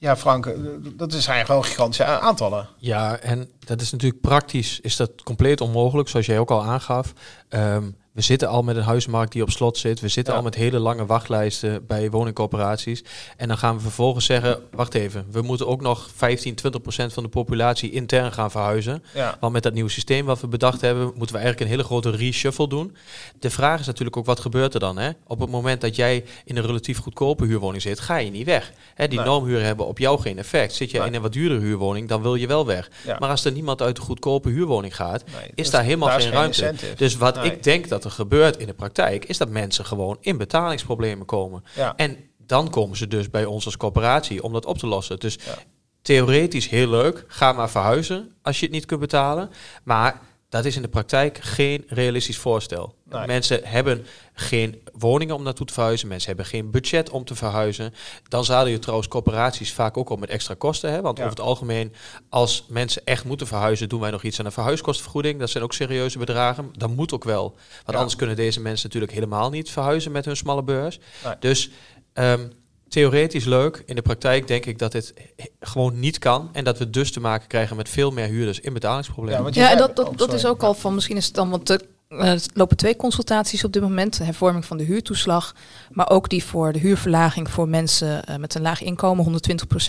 ja, 0.00 0.16
Frank, 0.16 0.46
eh, 0.46 0.54
dat 0.96 1.12
eigenlijk 1.26 1.48
wel 1.48 1.62
gigantische 1.62 2.04
aantallen. 2.04 2.68
Ja, 2.78 3.18
en 3.18 3.50
dat 3.58 3.80
is 3.80 3.90
natuurlijk 3.90 4.20
praktisch 4.20 4.80
is 4.80 4.96
dat 4.96 5.22
compleet 5.22 5.60
onmogelijk, 5.60 6.08
zoals 6.08 6.26
jij 6.26 6.38
ook 6.38 6.50
al 6.50 6.64
aangaf. 6.64 7.12
Ehm, 7.50 7.90
we 8.12 8.20
zitten 8.20 8.48
al 8.48 8.62
met 8.62 8.76
een 8.76 8.82
huizenmarkt 8.82 9.32
die 9.32 9.42
op 9.42 9.50
slot 9.50 9.78
zit. 9.78 10.00
We 10.00 10.08
zitten 10.08 10.32
Ja. 10.32 10.38
al 10.38 10.44
met 10.44 10.54
hele 10.54 10.78
lange 10.78 11.06
wachtlijsten 11.06 11.86
bij 11.86 12.10
woningcorporaties. 12.10 13.04
En 13.36 13.48
dan 13.48 13.58
gaan 13.58 13.74
we 13.76 13.80
vervolgens 13.82 14.24
zeggen, 14.24 14.58
wacht 14.70 14.94
even, 14.94 15.26
we 15.30 15.42
moeten 15.42 15.66
ook 15.66 15.80
nog 15.80 16.08
15, 16.16 16.54
20 16.54 16.80
procent 16.82 17.12
van 17.12 17.22
de 17.22 17.28
populatie 17.28 17.90
intern 17.90 18.32
gaan 18.32 18.50
verhuizen. 18.50 19.02
Ja, 19.14 19.36
Want 19.40 19.52
met 19.52 19.62
dat 19.62 19.72
nieuwe 19.72 19.90
systeem 19.90 20.26
wat 20.26 20.40
we 20.40 20.46
bedacht 20.48 20.80
hebben, 20.80 21.04
moeten 21.04 21.36
we 21.36 21.40
eigenlijk 21.42 21.60
een 21.60 21.66
hele 21.76 21.82
grote 21.84 22.10
reshuffle 22.10 22.68
doen. 22.68 22.96
De 23.38 23.50
vraag 23.50 23.80
is 23.80 23.86
natuurlijk 23.86 24.16
ook, 24.16 24.26
wat 24.26 24.40
gebeurt 24.40 24.74
er 24.74 24.80
dan? 24.80 24.98
Hè? 24.98 25.10
Op 25.26 25.40
het 25.40 25.50
moment 25.50 25.80
dat 25.80 25.96
jij 25.96 26.24
in 26.44 26.56
een 26.56 26.66
relatief 26.66 26.98
goedkope 26.98 27.44
huurwoning 27.44 27.82
zit, 27.82 28.00
ga 28.00 28.16
je 28.16 28.30
niet 28.30 28.46
weg. 28.46 28.72
Hè, 28.94 29.08
die 29.08 29.18
Nee. 29.18 29.26
normhuren 29.28 29.64
hebben 29.66 29.86
op 29.86 29.98
jou 29.98 30.20
geen 30.20 30.38
effect. 30.38 30.74
Zit 30.74 30.90
je 30.90 30.98
Nee. 30.98 31.06
in 31.06 31.14
een 31.14 31.22
wat 31.22 31.32
duurdere 31.32 31.60
huurwoning, 31.60 32.08
dan 32.08 32.22
wil 32.22 32.34
je 32.34 32.46
wel 32.46 32.66
weg. 32.66 32.90
ja. 33.06 33.16
Maar 33.18 33.30
als 33.30 33.44
er 33.44 33.52
niemand 33.52 33.82
uit 33.82 33.96
de 33.96 34.02
goedkope 34.02 34.48
huurwoning 34.48 34.96
gaat, 34.96 35.24
Nee, 35.40 35.50
is 35.54 35.70
daar 35.70 35.82
helemaal 35.82 36.08
daar 36.08 36.20
geen 36.20 36.30
ruimte. 36.32 36.60
incentive. 36.62 36.94
Dus 36.94 37.16
wat 37.16 37.38
Nee. 37.42 37.52
ik 37.52 37.62
denk 37.62 37.88
dat 37.88 38.04
er 38.04 38.10
gebeurt 38.10 38.56
in 38.56 38.66
de 38.66 38.74
praktijk, 38.74 39.24
is 39.24 39.38
dat 39.38 39.48
mensen 39.48 39.84
gewoon 39.84 40.16
in 40.20 40.36
betalingsproblemen 40.36 41.26
komen. 41.26 41.64
Ja. 41.74 41.92
En 41.96 42.16
dan 42.36 42.70
komen 42.70 42.96
ze 42.96 43.06
dus 43.06 43.30
bij 43.30 43.44
ons 43.44 43.64
als 43.64 43.76
corporatie 43.76 44.42
om 44.42 44.52
dat 44.52 44.66
op 44.66 44.78
te 44.78 44.86
lossen. 44.86 45.18
Dus 45.18 45.34
Ja. 45.46 45.54
theoretisch 46.02 46.68
heel 46.68 46.88
leuk, 46.88 47.24
ga 47.28 47.52
maar 47.52 47.70
verhuizen 47.70 48.34
als 48.42 48.58
je 48.58 48.64
het 48.64 48.74
niet 48.74 48.86
kunt 48.86 49.00
betalen. 49.00 49.50
Maar 49.84 50.20
dat 50.50 50.64
is 50.64 50.76
in 50.76 50.82
de 50.82 50.88
praktijk 50.88 51.38
geen 51.42 51.84
realistisch 51.88 52.38
voorstel. 52.38 52.94
Nee. 53.04 53.26
Mensen 53.26 53.60
hebben 53.64 54.06
geen 54.34 54.82
woningen 54.92 55.34
om 55.34 55.42
naartoe 55.42 55.66
te 55.66 55.72
verhuizen. 55.72 56.08
Mensen 56.08 56.28
hebben 56.28 56.46
geen 56.46 56.70
budget 56.70 57.10
om 57.10 57.24
te 57.24 57.34
verhuizen. 57.34 57.94
Dan 58.28 58.44
zadel 58.44 58.66
je 58.72 58.78
trouwens 58.78 59.08
corporaties 59.08 59.72
vaak 59.72 59.96
ook 59.96 60.08
op 60.10 60.20
met 60.20 60.28
extra 60.28 60.54
kosten. 60.58 60.90
Hè? 60.92 61.00
Want 61.00 61.18
Ja. 61.18 61.24
over 61.24 61.36
het 61.36 61.46
algemeen, 61.46 61.92
als 62.28 62.64
mensen 62.68 63.02
echt 63.04 63.24
moeten 63.24 63.46
verhuizen, 63.46 63.88
doen 63.88 64.00
wij 64.00 64.10
nog 64.10 64.22
iets 64.22 64.38
aan 64.38 64.44
de 64.44 64.50
verhuiskostenvergoeding. 64.50 65.38
Dat 65.40 65.50
zijn 65.50 65.64
ook 65.64 65.72
serieuze 65.72 66.18
bedragen. 66.18 66.72
Dat 66.76 66.90
moet 66.90 67.12
ook 67.12 67.24
wel. 67.24 67.42
Want 67.50 67.60
Ja. 67.86 67.94
anders 67.96 68.16
kunnen 68.16 68.36
deze 68.36 68.60
mensen 68.60 68.86
natuurlijk 68.86 69.12
helemaal 69.12 69.50
niet 69.50 69.70
verhuizen 69.70 70.12
met 70.12 70.24
hun 70.24 70.36
smalle 70.36 70.62
beurs. 70.62 70.98
Nee. 71.24 71.34
Dus 71.40 71.70
ehm, 72.12 72.48
theoretisch 72.90 73.44
leuk. 73.44 73.82
In 73.86 73.94
de 73.94 74.02
praktijk 74.02 74.46
denk 74.46 74.66
ik 74.66 74.78
dat 74.78 74.92
dit 74.92 75.14
gewoon 75.60 76.00
niet 76.00 76.18
kan. 76.18 76.48
En 76.52 76.64
dat 76.64 76.78
we 76.78 76.90
dus 76.90 77.12
te 77.12 77.20
maken 77.20 77.48
krijgen 77.48 77.76
met 77.76 77.88
veel 77.88 78.10
meer 78.10 78.26
huurders 78.26 78.60
in 78.60 78.72
betalingsproblemen. 78.72 79.42
want 79.42 79.54
je 79.54 79.60
Ja, 79.60 79.70
en 79.70 79.76
zei- 79.76 79.86
dat, 79.86 79.96
dat, 79.96 80.08
oh, 80.08 80.16
dat 80.16 80.32
is 80.32 80.46
ook 80.46 80.62
al 80.62 80.74
van, 80.74 80.94
misschien 80.94 81.16
is 81.16 81.26
het 81.26 81.34
dan, 81.34 81.50
want 81.50 81.68
er 81.68 81.80
eh, 82.10 82.32
er 82.32 82.40
lopen 82.54 82.76
twee 82.76 82.96
consultaties 82.96 83.64
op 83.64 83.72
dit 83.72 83.82
moment. 83.82 84.18
De 84.18 84.24
hervorming 84.24 84.64
van 84.64 84.76
de 84.76 84.84
huurtoeslag, 84.84 85.54
maar 85.90 86.10
ook 86.10 86.28
die 86.28 86.44
voor 86.44 86.72
de 86.72 86.78
huurverlaging 86.78 87.50
voor 87.50 87.68
mensen 87.68 88.24
eh, 88.24 88.36
met 88.36 88.54
een 88.54 88.62
laag 88.62 88.82
inkomen, 88.82 89.24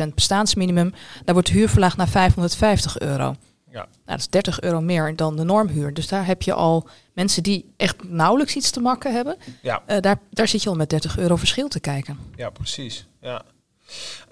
120% 0.05 0.13
bestaansminimum. 0.13 0.93
Daar 1.25 1.34
wordt 1.34 1.50
de 1.50 1.55
huur 1.55 1.70
verlaagd 1.70 1.98
naar 1.98 2.08
550 2.08 3.00
euro. 3.00 3.36
Ja. 3.72 3.78
Nou, 3.78 3.88
dat 4.06 4.20
is 4.20 4.28
30 4.28 4.62
euro 4.62 4.82
meer 4.82 5.16
dan 5.16 5.36
de 5.36 5.44
normhuur. 5.44 5.94
Dus 5.94 6.08
daar 6.08 6.25
heb 6.25 6.42
je 6.42 6.54
al 6.54 6.88
mensen 7.13 7.44
die 7.44 7.74
echt 7.78 7.96
nauwelijks 8.04 8.56
iets 8.56 8.72
te 8.72 8.80
makken 8.80 9.13
hebben. 9.13 9.38
Ja. 9.62 9.84
Eh, 9.86 10.01
daar, 10.01 10.20
daar 10.30 10.48
zit 10.48 10.63
je 10.63 10.70
al 10.70 10.75
met 10.75 10.90
30 10.90 11.18
euro 11.18 11.36
verschil 11.36 11.68
te 11.68 11.80
kijken. 11.80 12.20
Ja, 12.36 12.50
precies. 12.50 13.08
Ja. 13.22 13.42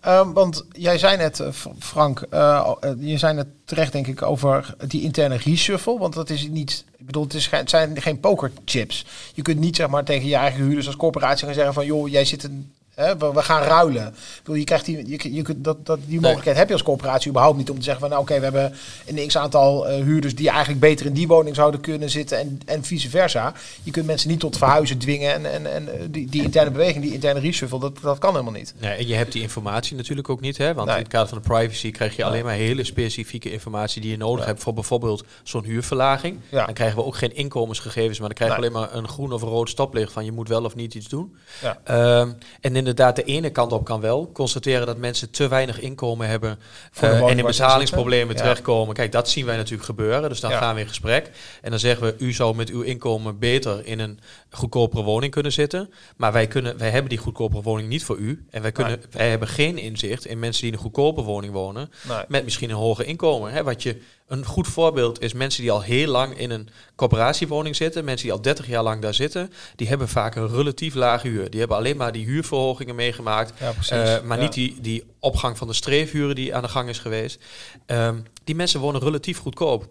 Ehm, 0.02 0.32
want 0.32 0.66
jij 0.72 0.98
zei 0.98 1.18
net, 1.18 1.40
eh, 1.40 1.52
Frank, 1.80 2.22
eh, 2.22 2.74
je 3.00 3.18
zei 3.18 3.34
net 3.34 3.48
terecht 3.66 3.92
denk 3.92 4.08
ik 4.08 4.22
over 4.22 4.76
die 4.88 5.02
interne 5.02 5.36
reshuffle. 5.36 5.98
Want 5.98 6.14
dat 6.14 6.30
is 6.30 6.48
niet, 6.48 6.86
ik 6.98 7.06
bedoel, 7.06 7.24
het, 7.24 7.34
is 7.34 7.50
het 7.50 7.70
zijn 7.70 8.02
geen 8.02 8.20
pokerchips. 8.20 9.06
Je 9.34 9.42
kunt 9.42 9.60
niet 9.60 9.76
zeg 9.76 9.88
maar 9.88 10.04
tegen 10.04 10.28
je 10.28 10.36
eigen 10.36 10.64
huurders 10.64 10.88
als 10.88 10.96
corporatie 10.96 11.46
gaan 11.46 11.54
zeggen 11.54 11.74
van, 11.74 11.86
joh, 11.86 12.08
jij 12.08 12.26
zit 12.26 12.44
een, 12.44 12.72
hè, 13.00 13.18
we, 13.18 13.32
we 13.34 13.42
gaan 13.42 13.62
ruilen. 13.64 14.08
Ik 14.08 14.14
bedoel, 14.44 14.56
je 14.56 14.64
krijgt 14.64 14.86
die, 14.86 15.10
je, 15.10 15.34
je 15.34 15.42
kunt 15.42 15.64
dat, 15.64 15.86
dat, 15.86 16.00
die 16.06 16.20
mogelijkheid 16.20 16.58
heb 16.58 16.68
je 16.68 16.74
als 16.74 16.84
corporatie 16.84 17.30
überhaupt 17.30 17.58
niet 17.58 17.70
om 17.70 17.78
te 17.78 17.84
zeggen 17.84 18.02
van, 18.02 18.10
nou 18.10 18.22
oké, 18.22 18.36
we 18.38 18.44
hebben 18.44 18.74
een 19.06 19.28
x 19.28 19.38
aantal 19.38 19.88
eh, 19.88 20.04
huurders 20.04 20.36
die 20.36 20.50
eigenlijk 20.50 20.80
beter 20.80 21.06
in 21.06 21.14
die 21.14 21.28
woning 21.28 21.56
zouden 21.56 21.80
kunnen 21.82 22.10
zitten 22.10 22.38
en, 22.40 22.60
en 22.66 22.84
vice 22.84 23.10
versa. 23.10 23.54
Je 23.84 23.92
kunt 23.92 24.06
mensen 24.06 24.30
niet 24.30 24.40
tot 24.40 24.58
verhuizen 24.58 24.98
dwingen 24.98 25.34
en, 25.34 25.46
en, 25.54 25.74
en 25.74 25.94
eh, 25.94 26.06
die, 26.10 26.30
die 26.30 26.44
interne 26.44 26.72
beweging, 26.72 27.04
die 27.04 27.14
interne 27.14 27.40
reshuffle, 27.40 27.80
dat, 27.80 27.98
dat 28.02 28.18
kan 28.18 28.32
helemaal 28.32 28.54
niet. 28.54 28.74
Nee, 28.80 28.92
en 28.94 29.08
je 29.08 29.16
hebt 29.16 29.32
die 29.32 29.42
informatie 29.42 29.96
natuurlijk 29.98 30.30
ook 30.30 30.42
niet, 30.42 30.58
hè? 30.58 30.74
Want 30.74 30.88
Nee. 30.88 30.96
in 30.98 31.04
het 31.04 31.12
kader 31.12 31.28
van 31.30 31.38
de 31.38 31.48
privacy 31.48 31.92
krijg 31.92 32.16
je 32.16 32.24
alleen 32.24 32.44
maar 32.44 32.54
hele 32.54 32.84
specifieke 32.84 33.52
informatie 33.52 34.02
die 34.02 34.12
je 34.12 34.18
nodig 34.18 34.44
Ja. 34.44 34.50
hebt 34.52 34.64
voor 34.64 34.74
bijvoorbeeld 34.74 35.24
zo'n 35.44 35.64
huurverlaging. 35.64 36.38
Ja. 36.50 36.66
Dan 36.66 36.74
krijgen 36.74 36.98
we 36.98 37.04
ook 37.04 37.16
geen 37.16 37.36
inkomensgegevens, 37.36 38.20
maar 38.20 38.28
dan 38.28 38.38
krijgen 38.38 38.58
we 38.62 38.62
Nee. 38.68 38.76
alleen 38.76 38.90
maar 38.90 38.98
een 39.04 39.08
groen 39.10 39.32
of 39.34 39.42
een 39.42 39.48
rood 39.48 39.70
stoplicht 39.70 40.12
van 40.12 40.26
je 40.26 40.32
moet 40.32 40.48
wel 40.48 40.64
of 40.64 40.76
niet 40.76 40.94
iets 40.94 41.08
doen. 41.08 41.36
Ja. 41.62 41.78
Ehm, 41.84 42.32
en 42.62 42.76
in 42.76 42.86
inderdaad 42.90 43.16
de 43.16 43.24
ene 43.24 43.50
kant 43.50 43.72
op 43.72 43.86
kan 43.86 44.02
wel. 44.02 44.30
Constateren 44.34 44.86
dat 44.86 44.98
mensen 44.98 45.32
te 45.32 45.48
weinig 45.48 45.80
inkomen 45.80 46.28
hebben 46.28 46.60
woning 47.00 47.30
en 47.30 47.38
in 47.38 47.46
betalingsproblemen. 47.46 48.36
Ja. 48.36 48.42
terechtkomen. 48.42 48.96
Kijk, 48.96 49.12
dat 49.12 49.30
zien 49.30 49.46
wij 49.46 49.56
natuurlijk 49.56 49.86
gebeuren. 49.86 50.30
Dus 50.30 50.40
dan 50.40 50.52
Ja. 50.52 50.58
gaan 50.58 50.76
we 50.76 50.82
in 50.82 50.88
gesprek. 50.88 51.32
En 51.62 51.70
dan 51.70 51.80
zeggen 51.80 52.06
we, 52.06 52.16
u 52.26 52.34
zou 52.34 52.56
met 52.56 52.70
uw 52.70 52.82
inkomen 52.82 53.40
beter 53.40 53.86
in 53.86 54.00
een 54.00 54.20
goedkopere 54.50 55.04
woning 55.04 55.32
kunnen 55.32 55.52
zitten. 55.52 55.94
Maar 56.18 56.32
wij, 56.32 56.48
kunnen, 56.48 56.78
wij 56.78 56.90
hebben 56.90 57.10
die 57.10 57.18
goedkopere 57.18 57.62
woning 57.62 57.90
niet 57.90 58.04
voor 58.04 58.18
u. 58.18 58.46
En 58.50 58.62
wij, 58.62 58.72
kunnen, 58.72 59.02
wij 59.12 59.30
hebben 59.30 59.48
geen 59.48 59.78
inzicht 59.78 60.26
in 60.26 60.40
mensen 60.40 60.62
die 60.62 60.72
in 60.72 60.78
een 60.78 60.84
goedkope 60.84 61.22
woning 61.22 61.54
wonen. 61.54 61.92
Nee. 62.08 62.24
Met 62.28 62.44
misschien 62.44 62.70
een 62.70 62.76
hoger 62.76 63.06
inkomen. 63.06 63.52
Hè? 63.52 63.64
Wat 63.64 63.84
je, 63.84 64.02
een 64.30 64.46
goed 64.46 64.68
voorbeeld 64.68 65.22
is 65.22 65.34
mensen 65.34 65.62
die 65.62 65.72
al 65.72 65.82
heel 65.82 66.08
lang 66.08 66.38
in 66.38 66.50
een 66.50 66.70
coöperatiewoning 66.96 67.76
zitten. 67.76 68.06
Mensen 68.06 68.26
die 68.28 68.36
al 68.36 68.42
30 68.42 68.68
jaar 68.68 68.84
lang 68.84 69.02
daar 69.02 69.14
zitten. 69.14 69.52
Die 69.76 69.88
hebben 69.88 70.10
vaak 70.10 70.36
een 70.36 70.48
relatief 70.50 70.94
lage 70.94 71.28
huur. 71.28 71.50
Die 71.50 71.60
hebben 71.60 71.78
alleen 71.78 71.98
maar 71.98 72.12
die 72.12 72.26
huurverhogingen 72.26 72.96
meegemaakt. 72.96 73.54
Ja. 73.60 73.74
Eh, 73.90 74.24
maar 74.24 74.38
Ja. 74.38 74.44
niet 74.44 74.54
die, 74.54 74.78
die 74.82 75.04
opgang 75.20 75.58
van 75.58 75.68
de 75.68 75.74
streefhuren 75.74 76.36
die 76.36 76.56
aan 76.56 76.62
de 76.62 76.68
gang 76.70 76.90
is 76.90 77.00
geweest. 77.00 77.40
Ehm, 77.86 78.16
die 78.44 78.56
mensen 78.56 78.80
wonen 78.80 79.02
relatief 79.02 79.38
goedkoop. 79.40 79.88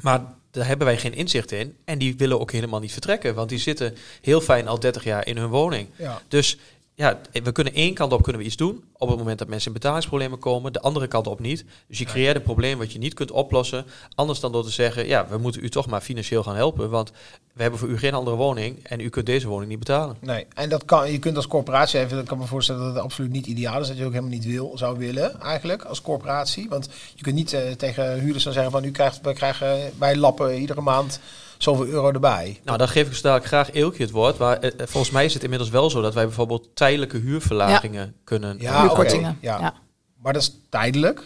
Maar 0.00 0.20
daar 0.50 0.66
hebben 0.66 0.86
wij 0.86 0.98
geen 0.98 1.14
inzicht 1.14 1.52
in. 1.52 1.76
En 1.84 1.98
die 1.98 2.16
willen 2.16 2.40
ook 2.40 2.52
helemaal 2.52 2.80
niet 2.80 2.92
vertrekken. 2.92 3.34
Want 3.34 3.48
die 3.48 3.58
zitten 3.58 3.96
heel 4.20 4.40
fijn 4.40 4.68
al 4.68 4.80
30 4.80 5.04
jaar 5.04 5.26
in 5.26 5.36
hun 5.36 5.48
woning. 5.48 5.88
Ja. 5.96 6.22
Dus 6.28 6.58
ja, 6.94 7.18
we 7.32 7.52
kunnen 7.52 7.74
één 7.74 7.94
kant 7.94 8.12
op 8.12 8.22
kunnen 8.22 8.40
we 8.40 8.46
iets 8.46 8.56
doen. 8.56 8.84
Op 8.98 9.08
het 9.08 9.18
moment 9.18 9.38
dat 9.38 9.48
mensen 9.48 9.66
in 9.66 9.72
betalingsproblemen 9.72 10.38
komen. 10.38 10.72
De 10.72 10.80
andere 10.80 11.06
kant 11.06 11.26
op 11.26 11.40
niet. 11.40 11.64
Dus 11.88 11.98
je 11.98 12.04
creëert 12.04 12.36
een 12.36 12.42
probleem 12.42 12.78
wat 12.78 12.92
je 12.92 12.98
niet 12.98 13.14
kunt 13.14 13.30
oplossen. 13.30 13.84
Anders 14.14 14.40
dan 14.40 14.52
door 14.52 14.64
te 14.64 14.70
zeggen, 14.70 15.06
ja, 15.06 15.26
we 15.28 15.38
moeten 15.38 15.64
u 15.64 15.68
toch 15.68 15.86
maar 15.86 16.00
financieel 16.00 16.42
gaan 16.42 16.56
helpen. 16.56 16.90
Want 16.90 17.12
we 17.52 17.62
hebben 17.62 17.80
voor 17.80 17.88
u 17.88 17.98
geen 17.98 18.14
andere 18.14 18.36
woning. 18.36 18.84
En 18.84 19.00
u 19.00 19.08
kunt 19.08 19.26
deze 19.26 19.48
woning 19.48 19.70
niet 19.70 19.78
betalen. 19.78 20.16
Nee, 20.20 20.46
en 20.54 20.68
dat 20.68 20.84
kan, 20.84 21.12
je 21.12 21.18
kunt 21.18 21.36
als 21.36 21.46
corporatie 21.46 22.00
even, 22.00 22.18
ik 22.18 22.24
kan 22.24 22.38
me 22.38 22.46
voorstellen 22.46 22.84
dat 22.84 22.94
het 22.94 23.02
absoluut 23.02 23.32
niet 23.32 23.46
ideaal 23.46 23.80
is, 23.80 23.88
dat 23.88 23.96
je 23.96 24.04
ook 24.04 24.10
helemaal 24.10 24.30
niet 24.30 24.46
wil, 24.46 24.72
zou 24.74 24.98
willen 24.98 25.40
eigenlijk 25.40 25.84
als 25.84 26.02
corporatie. 26.02 26.68
Want 26.68 26.88
je 27.14 27.22
kunt 27.22 27.34
niet 27.34 27.52
eh, 27.52 27.70
tegen 27.70 28.20
huurders 28.20 28.44
dan 28.44 28.52
zeggen 28.52 28.72
van 28.72 28.84
u 28.84 28.90
krijgt, 28.90 29.20
wij 29.20 29.34
krijgen, 29.34 29.92
wij 29.98 30.16
lappen 30.16 30.60
iedere 30.60 30.80
maand 30.80 31.20
zoveel 31.62 31.86
euro 31.86 32.12
erbij. 32.12 32.60
Nou, 32.64 32.78
dan 32.78 32.88
geef 32.88 33.06
ik 33.06 33.14
zo 33.14 33.20
dadelijk 33.22 33.46
graag 33.46 33.72
Eelkje 33.72 34.02
het 34.02 34.12
woord. 34.12 34.38
Maar 34.38 34.58
eh, 34.58 34.68
eh, 34.80 34.86
volgens 34.86 35.12
mij 35.12 35.24
is 35.24 35.34
het 35.34 35.42
inmiddels 35.42 35.70
wel 35.70 35.90
zo 35.90 36.00
dat 36.00 36.14
wij 36.14 36.24
bijvoorbeeld 36.24 36.68
tijdelijke 36.76 37.16
huurverlagingen 37.18 38.14
kunnen. 38.24 38.56
Ja, 38.60 38.94
ja. 39.10 39.36
ja. 39.40 39.74
Maar 40.22 40.32
dat 40.32 40.42
is 40.42 40.56
tijdelijk. 40.70 41.22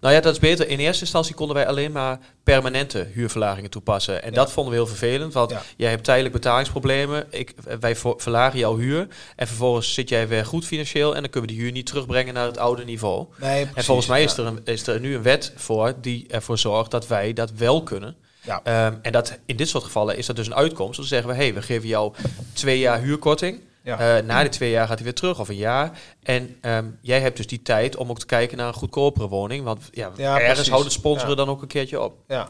Nou 0.00 0.14
ja, 0.14 0.20
dat 0.20 0.32
is 0.32 0.38
beter. 0.38 0.68
In 0.68 0.78
eerste 0.78 1.02
instantie 1.02 1.34
konden 1.34 1.56
wij 1.56 1.66
alleen 1.66 1.92
maar 1.92 2.18
permanente 2.42 3.08
huurverlagingen 3.12 3.70
toepassen. 3.70 4.22
En 4.22 4.28
Ja. 4.30 4.34
dat 4.36 4.52
vonden 4.52 4.72
we 4.72 4.78
heel 4.78 4.86
vervelend, 4.88 5.32
want 5.32 5.50
Ja. 5.50 5.62
jij 5.76 5.90
hebt 5.90 6.04
tijdelijk 6.04 6.34
betalingsproblemen. 6.34 7.26
Ik, 7.30 7.54
wij 7.80 7.96
vo- 7.96 8.14
verlagen 8.18 8.58
jouw 8.58 8.76
huur 8.76 9.06
en 9.36 9.46
vervolgens 9.46 9.94
zit 9.94 10.08
jij 10.08 10.28
weer 10.28 10.46
goed 10.46 10.64
financieel 10.64 11.14
en 11.14 11.20
dan 11.20 11.30
kunnen 11.30 11.50
we 11.50 11.56
die 11.56 11.64
huur 11.64 11.72
niet 11.74 11.86
terugbrengen 11.86 12.34
naar 12.34 12.46
het 12.46 12.58
oude 12.58 12.84
niveau. 12.84 13.26
Nee, 13.40 13.50
precies, 13.60 13.76
en 13.76 13.84
volgens 13.84 14.06
mij 14.06 14.22
is, 14.22 14.36
er 14.36 14.46
een, 14.46 14.60
is 14.64 14.86
er 14.86 15.00
nu 15.00 15.14
een 15.14 15.22
wet 15.22 15.52
voor 15.56 15.94
die 16.00 16.26
ervoor 16.28 16.58
zorgt 16.58 16.90
dat 16.90 17.06
wij 17.06 17.32
dat 17.32 17.50
wel 17.52 17.82
kunnen. 17.82 18.16
Ja. 18.42 18.60
Ehm, 18.64 18.94
en 19.02 19.12
dat, 19.12 19.38
in 19.46 19.56
dit 19.56 19.68
soort 19.68 19.84
gevallen 19.84 20.16
is 20.16 20.26
dat 20.26 20.36
dus 20.36 20.46
een 20.46 20.54
uitkomst. 20.54 20.96
Dan 20.98 21.06
zeggen 21.06 21.28
we, 21.28 21.34
hé, 21.36 21.42
hey, 21.42 21.54
we 21.54 21.62
geven 21.62 21.88
jou 21.88 22.12
twee 22.52 22.78
jaar 22.78 23.00
huurkorting. 23.00 23.60
Ja. 23.82 24.16
Eh, 24.18 24.24
na 24.24 24.40
die 24.40 24.48
twee 24.48 24.70
jaar 24.70 24.86
gaat 24.86 24.94
hij 24.96 25.04
weer 25.04 25.14
terug, 25.14 25.40
of 25.40 25.48
een 25.48 25.56
jaar. 25.56 25.98
En 26.22 26.56
ehm, 26.60 26.84
jij 27.00 27.20
hebt 27.20 27.36
dus 27.36 27.46
die 27.46 27.62
tijd 27.62 27.96
om 27.96 28.10
ook 28.10 28.18
te 28.18 28.26
kijken 28.26 28.56
naar 28.56 28.66
een 28.68 28.74
goedkopere 28.74 29.28
woning. 29.28 29.64
Want 29.64 29.88
ja, 29.90 30.10
Ja, 30.16 30.32
ergens 30.34 30.46
precies. 30.52 30.68
houdt 30.68 30.84
het 30.84 30.92
sponsoren 30.94 31.30
Ja. 31.30 31.36
dan 31.36 31.48
ook 31.48 31.62
een 31.62 31.68
keertje 31.68 32.00
op. 32.00 32.14
ja. 32.28 32.48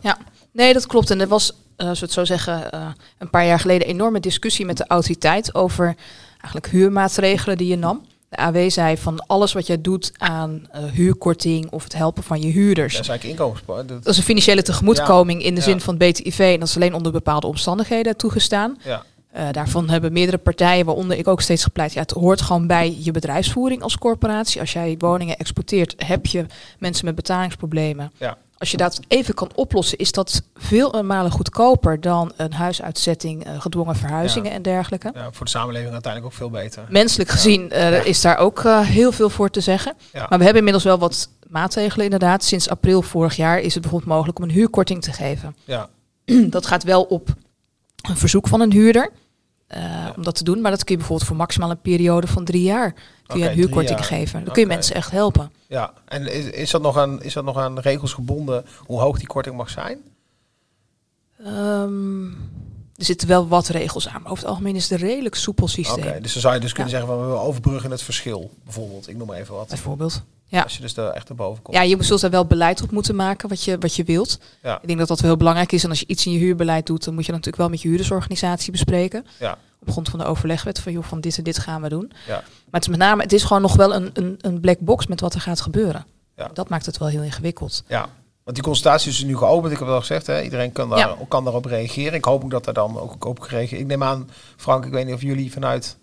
Nee, 0.53 0.73
dat 0.73 0.87
klopt. 0.87 1.11
En 1.11 1.21
er 1.21 1.29
was, 1.29 1.53
eh 1.77 1.89
als 1.89 1.99
we 2.01 2.05
het 2.05 2.15
zo 2.15 2.25
zeggen, 2.25 2.71
eh, 2.71 2.87
een 3.19 3.31
paar 3.31 3.47
jaar 3.47 3.61
geleden 3.61 3.87
enorme 3.87 4.21
discussie 4.21 4.67
met 4.67 4.77
de 4.77 4.87
autoriteit 4.87 5.55
over 5.55 5.95
eigenlijk 6.31 6.67
huurmaatregelen 6.67 7.57
die 7.57 7.69
je 7.69 7.77
nam. 7.77 8.07
De 8.29 8.37
AW 8.37 8.71
zei 8.71 8.97
van 8.97 9.27
alles 9.27 9.53
wat 9.53 9.67
jij 9.67 9.81
doet 9.81 10.13
aan 10.17 10.67
eh, 10.71 10.85
huurkorting 10.85 11.71
of 11.71 11.85
het 11.85 11.95
helpen 11.95 12.23
van 12.23 12.41
je 12.41 12.49
huurders. 12.51 12.93
Dat 12.93 13.03
is 13.03 13.09
eigenlijk 13.09 13.39
inkomensspar. 13.39 13.77
Dat, 13.87 13.89
Dat 14.05 14.13
is 14.13 14.17
een 14.19 14.25
financiële 14.25 14.63
tegemoetkoming 14.63 15.43
in 15.43 15.55
de 15.55 15.61
Ja. 15.61 15.67
zin 15.67 15.81
van 15.81 15.97
BTIV. 15.97 16.39
En 16.39 16.59
dat 16.59 16.69
is 16.69 16.77
alleen 16.77 16.95
onder 16.95 17.13
bepaalde 17.13 17.47
omstandigheden 17.47 18.17
toegestaan. 18.17 18.79
ja. 18.85 19.03
Eh, 19.33 19.47
daarvan 19.53 19.89
hebben 19.91 20.13
meerdere 20.13 20.39
partijen, 20.39 20.85
waaronder 20.87 21.19
ik 21.19 21.29
ook 21.29 21.41
steeds 21.41 21.63
gepleit. 21.63 21.93
Ja, 21.93 22.01
het 22.01 22.11
hoort 22.11 22.41
gewoon 22.41 22.67
bij 22.67 22.97
je 23.01 23.11
bedrijfsvoering 23.11 23.83
als 23.83 23.99
corporatie. 23.99 24.61
Als 24.61 24.73
jij 24.73 24.95
woningen 24.99 25.37
exporteert, 25.37 25.95
heb 26.07 26.27
je 26.27 26.47
mensen 26.79 27.05
met 27.05 27.15
betalingsproblemen. 27.15 28.13
Ja. 28.19 28.37
Als 28.59 28.71
je 28.71 28.77
dat 28.77 29.01
even 29.09 29.35
kan 29.35 29.51
oplossen, 29.55 29.99
is 29.99 30.13
dat 30.13 30.43
veel 30.57 31.03
malen 31.03 31.31
goedkoper 31.31 32.01
dan 32.01 32.33
een 32.37 32.53
huisuitzetting, 32.53 33.45
eh, 33.45 33.61
gedwongen 33.61 33.97
verhuizingen 33.97 34.51
Ja. 34.51 34.57
en 34.57 34.63
dergelijke. 34.63 35.11
ja, 35.15 35.33
voor 35.33 35.45
de 35.45 35.51
samenleving 35.53 35.93
uiteindelijk 35.93 36.33
ook 36.33 36.39
veel 36.39 36.51
beter. 36.51 36.85
Menselijk 36.89 37.31
gezien 37.31 37.71
eh, 37.71 38.05
is 38.07 38.21
daar 38.21 38.37
ook 38.39 38.65
eh, 38.65 38.81
heel 38.81 39.13
veel 39.13 39.31
voor 39.31 39.51
te 39.51 39.61
zeggen. 39.61 39.95
Maar 40.13 40.29
we 40.29 40.37
hebben 40.45 40.57
inmiddels 40.57 40.85
wel 40.85 40.99
wat 40.99 41.29
maatregelen 41.49 42.05
inderdaad. 42.05 42.45
Sinds 42.45 42.69
april 42.69 43.03
vorig 43.03 43.37
jaar 43.37 43.59
is 43.61 43.73
het 43.73 43.83
bijvoorbeeld 43.83 44.13
mogelijk 44.13 44.39
om 44.39 44.45
een 44.45 44.51
huurkorting 44.51 45.03
te 45.03 45.13
geven. 45.13 45.57
Ja. 45.65 45.89
Dat 46.51 46.67
gaat 46.67 46.83
wel 46.83 47.03
op 47.03 47.29
een 48.09 48.17
verzoek 48.17 48.49
van 48.49 48.61
een 48.61 48.73
huurder 48.73 49.11
eh, 49.69 50.07
om 50.17 50.23
dat 50.23 50.35
te 50.35 50.45
doen. 50.45 50.61
Maar 50.61 50.71
dat 50.71 50.85
kun 50.85 50.93
je 50.93 50.97
bijvoorbeeld 50.99 51.29
voor 51.29 51.37
maximaal 51.39 51.71
een 51.71 51.81
periode 51.81 52.27
van 52.27 52.45
drie 52.45 52.63
jaar 52.63 52.95
kun 53.27 53.39
je 53.39 53.49
een 53.49 53.55
huurkorting 53.55 54.07
geven. 54.07 54.45
Dan 54.45 54.53
kun 54.53 54.63
je 54.63 54.69
mensen 54.69 54.95
echt 54.95 55.11
helpen. 55.11 55.53
ja. 55.67 55.93
En 56.05 56.33
is, 56.33 56.45
is, 56.45 56.71
dat 56.71 56.83
nog 56.83 56.97
aan, 56.97 57.23
is 57.23 57.33
dat 57.33 57.45
nog 57.45 57.57
aan 57.57 57.79
regels 57.79 58.13
gebonden 58.13 58.65
hoe 58.79 59.01
hoog 59.01 59.19
die 59.19 59.27
korting 59.27 59.57
mag 59.57 59.71
zijn? 59.71 59.99
Ehm, 61.45 62.27
er 62.97 63.05
zitten 63.05 63.29
wel 63.29 63.49
wat 63.49 63.69
regels 63.69 64.09
aan. 64.09 64.23
Maar 64.23 64.31
over 64.31 64.43
het 64.43 64.53
algemeen 64.53 64.77
is 64.77 64.91
het 64.91 65.01
een 65.01 65.09
redelijk 65.09 65.35
soepel 65.35 65.69
systeem. 65.69 66.05
Oké, 66.07 66.21
dus 66.21 66.33
dan 66.33 66.43
zou 66.43 66.55
je 66.55 66.61
dus 66.61 66.73
kunnen 66.73 66.93
Ja. 66.93 66.99
zeggen 66.99 67.17
van 67.17 67.29
we 67.31 67.37
overbruggen 67.37 67.91
het 67.91 68.03
verschil, 68.03 68.51
bijvoorbeeld. 68.65 69.09
Ik 69.09 69.17
noem 69.17 69.27
maar 69.27 69.37
even 69.39 69.55
wat. 69.55 69.69
Bijvoorbeeld. 69.69 70.23
Ja. 70.51 70.63
Als 70.63 70.75
je 70.77 70.81
dus 70.81 70.97
er 70.97 71.09
echt 71.11 71.29
erboven 71.29 71.63
komt. 71.63 71.77
Ja, 71.77 71.83
je 71.83 71.97
zult 72.03 72.21
daar 72.21 72.31
wel 72.31 72.45
beleid 72.47 72.83
op 72.83 72.91
moeten 72.91 73.17
maken 73.17 73.49
wat 73.49 73.65
je, 73.65 73.79
wat 73.79 73.95
je 73.95 74.05
wilt. 74.05 74.39
Ja. 74.63 74.79
Ik 74.81 74.87
denk 74.87 74.99
dat 74.99 75.09
dat 75.09 75.21
wel 75.21 75.29
heel 75.31 75.39
belangrijk 75.39 75.73
is. 75.73 75.85
En 75.85 75.91
als 75.91 76.01
je 76.01 76.07
iets 76.07 76.27
in 76.27 76.33
je 76.33 76.39
huurbeleid 76.39 76.87
doet, 76.87 77.05
dan 77.05 77.15
moet 77.15 77.27
je 77.27 77.33
dat 77.33 77.41
natuurlijk 77.45 77.57
wel 77.63 77.69
met 77.69 77.83
je 77.83 77.89
huurdersorganisatie 77.89 78.73
bespreken. 78.73 79.27
Ja. 79.39 79.59
Op 79.81 79.91
grond 79.91 80.09
van 80.09 80.19
de 80.19 80.25
overlegwet 80.25 80.81
van 80.81 80.93
joh, 80.93 81.05
van 81.05 81.21
dit 81.21 81.39
en 81.39 81.45
dit 81.45 81.59
gaan 81.59 81.83
we 81.83 81.89
doen. 81.89 82.13
Ja. 82.27 82.35
Maar 82.35 82.45
het 82.71 82.83
is 82.83 82.89
met 82.89 82.99
name, 82.99 83.23
het 83.23 83.33
is 83.33 83.43
gewoon 83.43 83.63
nog 83.63 83.77
wel 83.77 83.95
een, 83.95 84.11
een, 84.13 84.37
een 84.41 84.61
black 84.61 84.79
box 84.79 85.07
met 85.07 85.21
wat 85.21 85.35
er 85.35 85.41
gaat 85.41 85.61
gebeuren. 85.61 86.07
Ja. 86.37 86.51
Dat 86.53 86.69
maakt 86.69 86.87
het 86.87 86.99
wel 86.99 87.09
heel 87.09 87.23
ingewikkeld. 87.23 87.83
Ja, 87.87 88.09
want 88.45 88.57
die 88.57 88.63
consultatie 88.63 89.11
is 89.11 89.25
nu 89.25 89.37
geopend. 89.37 89.73
Ik 89.73 89.79
heb 89.79 89.87
het 89.87 89.97
al 89.97 90.01
gezegd, 90.01 90.27
hè? 90.27 90.43
iedereen 90.43 90.73
kan, 90.73 90.89
daar, 90.89 90.99
Ja. 90.99 91.17
kan 91.29 91.45
daarop 91.45 91.65
reageren. 91.65 92.13
Ik 92.15 92.25
hoop 92.25 92.45
ook 92.45 92.51
dat 92.51 92.67
er 92.67 92.73
dan 92.75 92.99
ook 92.99 93.25
op 93.25 93.41
gereageerd 93.41 93.81
Ik 93.81 93.87
neem 93.87 94.03
aan, 94.03 94.31
Frank, 94.57 94.85
ik 94.85 94.93
weet 94.93 95.05
niet 95.07 95.15
of 95.15 95.23
jullie 95.23 95.53
vanuit 95.53 95.97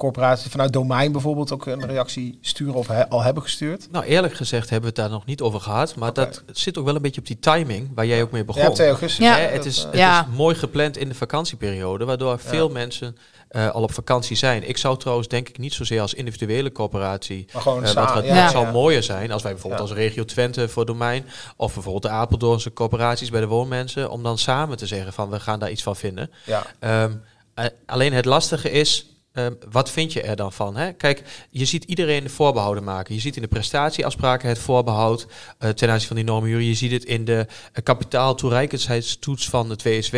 de 0.00 0.06
corporatie, 0.06 0.50
vanuit 0.50 0.72
domein 0.72 1.12
bijvoorbeeld, 1.12 1.52
ook 1.52 1.66
een 1.66 1.86
reactie 1.86 2.38
sturen 2.40 2.74
of 2.74 2.86
he- 2.86 3.08
al 3.08 3.22
hebben 3.22 3.42
gestuurd. 3.42 3.88
Nou, 3.90 4.04
eerlijk 4.04 4.34
gezegd 4.34 4.70
hebben 4.70 4.94
we 4.94 5.00
het 5.00 5.08
daar 5.08 5.18
nog 5.18 5.26
niet 5.26 5.40
over 5.40 5.60
gehad. 5.60 5.94
Maar 5.96 6.12
dat 6.12 6.42
zit 6.52 6.78
ook 6.78 6.84
wel 6.84 6.94
een 6.94 7.02
beetje 7.02 7.20
op 7.20 7.26
die 7.26 7.38
timing 7.38 7.90
waar 7.94 8.06
jij 8.06 8.22
ook 8.22 8.30
mee 8.30 8.40
Ja, 8.46 8.46
begon. 8.54 8.74
2 8.74 8.88
augustus. 8.88 9.24
Ja. 9.26 9.34
hè, 9.34 9.40
Hè, 9.40 9.46
dat, 9.46 9.56
het, 9.56 9.64
is, 9.66 9.82
het 9.82 9.94
Ja. 9.94 10.20
is 10.30 10.36
mooi 10.36 10.54
gepland 10.54 10.96
in 10.96 11.08
de 11.08 11.14
vakantieperiode, 11.14 12.04
waardoor 12.04 12.38
veel 12.38 12.68
mensen 12.68 13.16
eh, 13.48 13.68
al 13.70 13.82
op 13.82 13.92
vakantie 13.92 14.36
zijn. 14.36 14.68
Ik 14.68 14.76
zou 14.76 14.98
trouwens 14.98 15.28
denk 15.28 15.48
ik 15.48 15.58
niet 15.58 15.74
zozeer 15.74 16.00
als 16.00 16.14
individuele 16.14 16.72
corporatie. 16.72 17.46
maar 17.52 17.62
gewoon 17.62 17.84
eh, 17.84 17.88
samen. 17.90 18.04
wat, 18.06 18.14
wat 18.14 18.24
ja, 18.24 18.34
Ja. 18.34 18.42
het 18.42 18.50
zou 18.50 18.64
ja. 18.66 18.72
mooier 18.72 19.02
zijn 19.02 19.32
als 19.32 19.42
wij 19.42 19.52
bijvoorbeeld 19.52 19.82
Ja. 19.82 19.88
als 19.88 19.98
regio 19.98 20.24
Twente 20.24 20.68
voor 20.68 20.86
domein 20.86 21.24
of 21.56 21.72
bijvoorbeeld 21.74 22.02
de 22.02 22.08
Apeldoornse 22.08 22.72
corporaties 22.72 23.30
bij 23.30 23.40
de 23.40 23.46
woonmensen, 23.46 24.10
om 24.10 24.22
dan 24.22 24.38
samen 24.38 24.76
te 24.76 24.86
zeggen 24.86 25.12
van 25.12 25.30
we 25.30 25.40
gaan 25.40 25.58
daar 25.58 25.70
iets 25.70 25.82
van 25.82 25.96
vinden. 25.96 26.30
Ja, 26.46 26.66
Ehm, 26.78 27.12
eh, 27.54 27.64
alleen 27.86 28.12
het 28.12 28.24
lastige 28.24 28.70
is, 28.70 29.09
ehm, 29.32 29.52
wat 29.70 29.90
vind 29.90 30.12
je 30.12 30.22
er 30.22 30.36
dan 30.36 30.52
van? 30.52 30.76
Hè? 30.76 30.92
Kijk, 30.92 31.22
je 31.50 31.64
ziet 31.64 31.84
iedereen 31.84 32.22
de 32.22 32.28
voorbehouden 32.30 32.84
maken. 32.84 33.14
Je 33.14 33.20
ziet 33.20 33.36
in 33.36 33.42
de 33.42 33.48
prestatieafspraken 33.48 34.48
het 34.48 34.58
voorbehoud 34.58 35.26
eh, 35.58 35.70
ten 35.70 35.90
aanzien 35.90 36.06
van 36.06 36.16
die 36.16 36.24
normenhuur. 36.24 36.60
Je 36.60 36.74
ziet 36.74 36.90
het 36.92 37.04
in 37.04 37.24
de 37.24 37.46
uh, 37.48 37.82
kapitaaltoereikendheidstoets 37.82 39.48
van 39.48 39.70
het 39.70 39.82
WSW. 39.82 40.14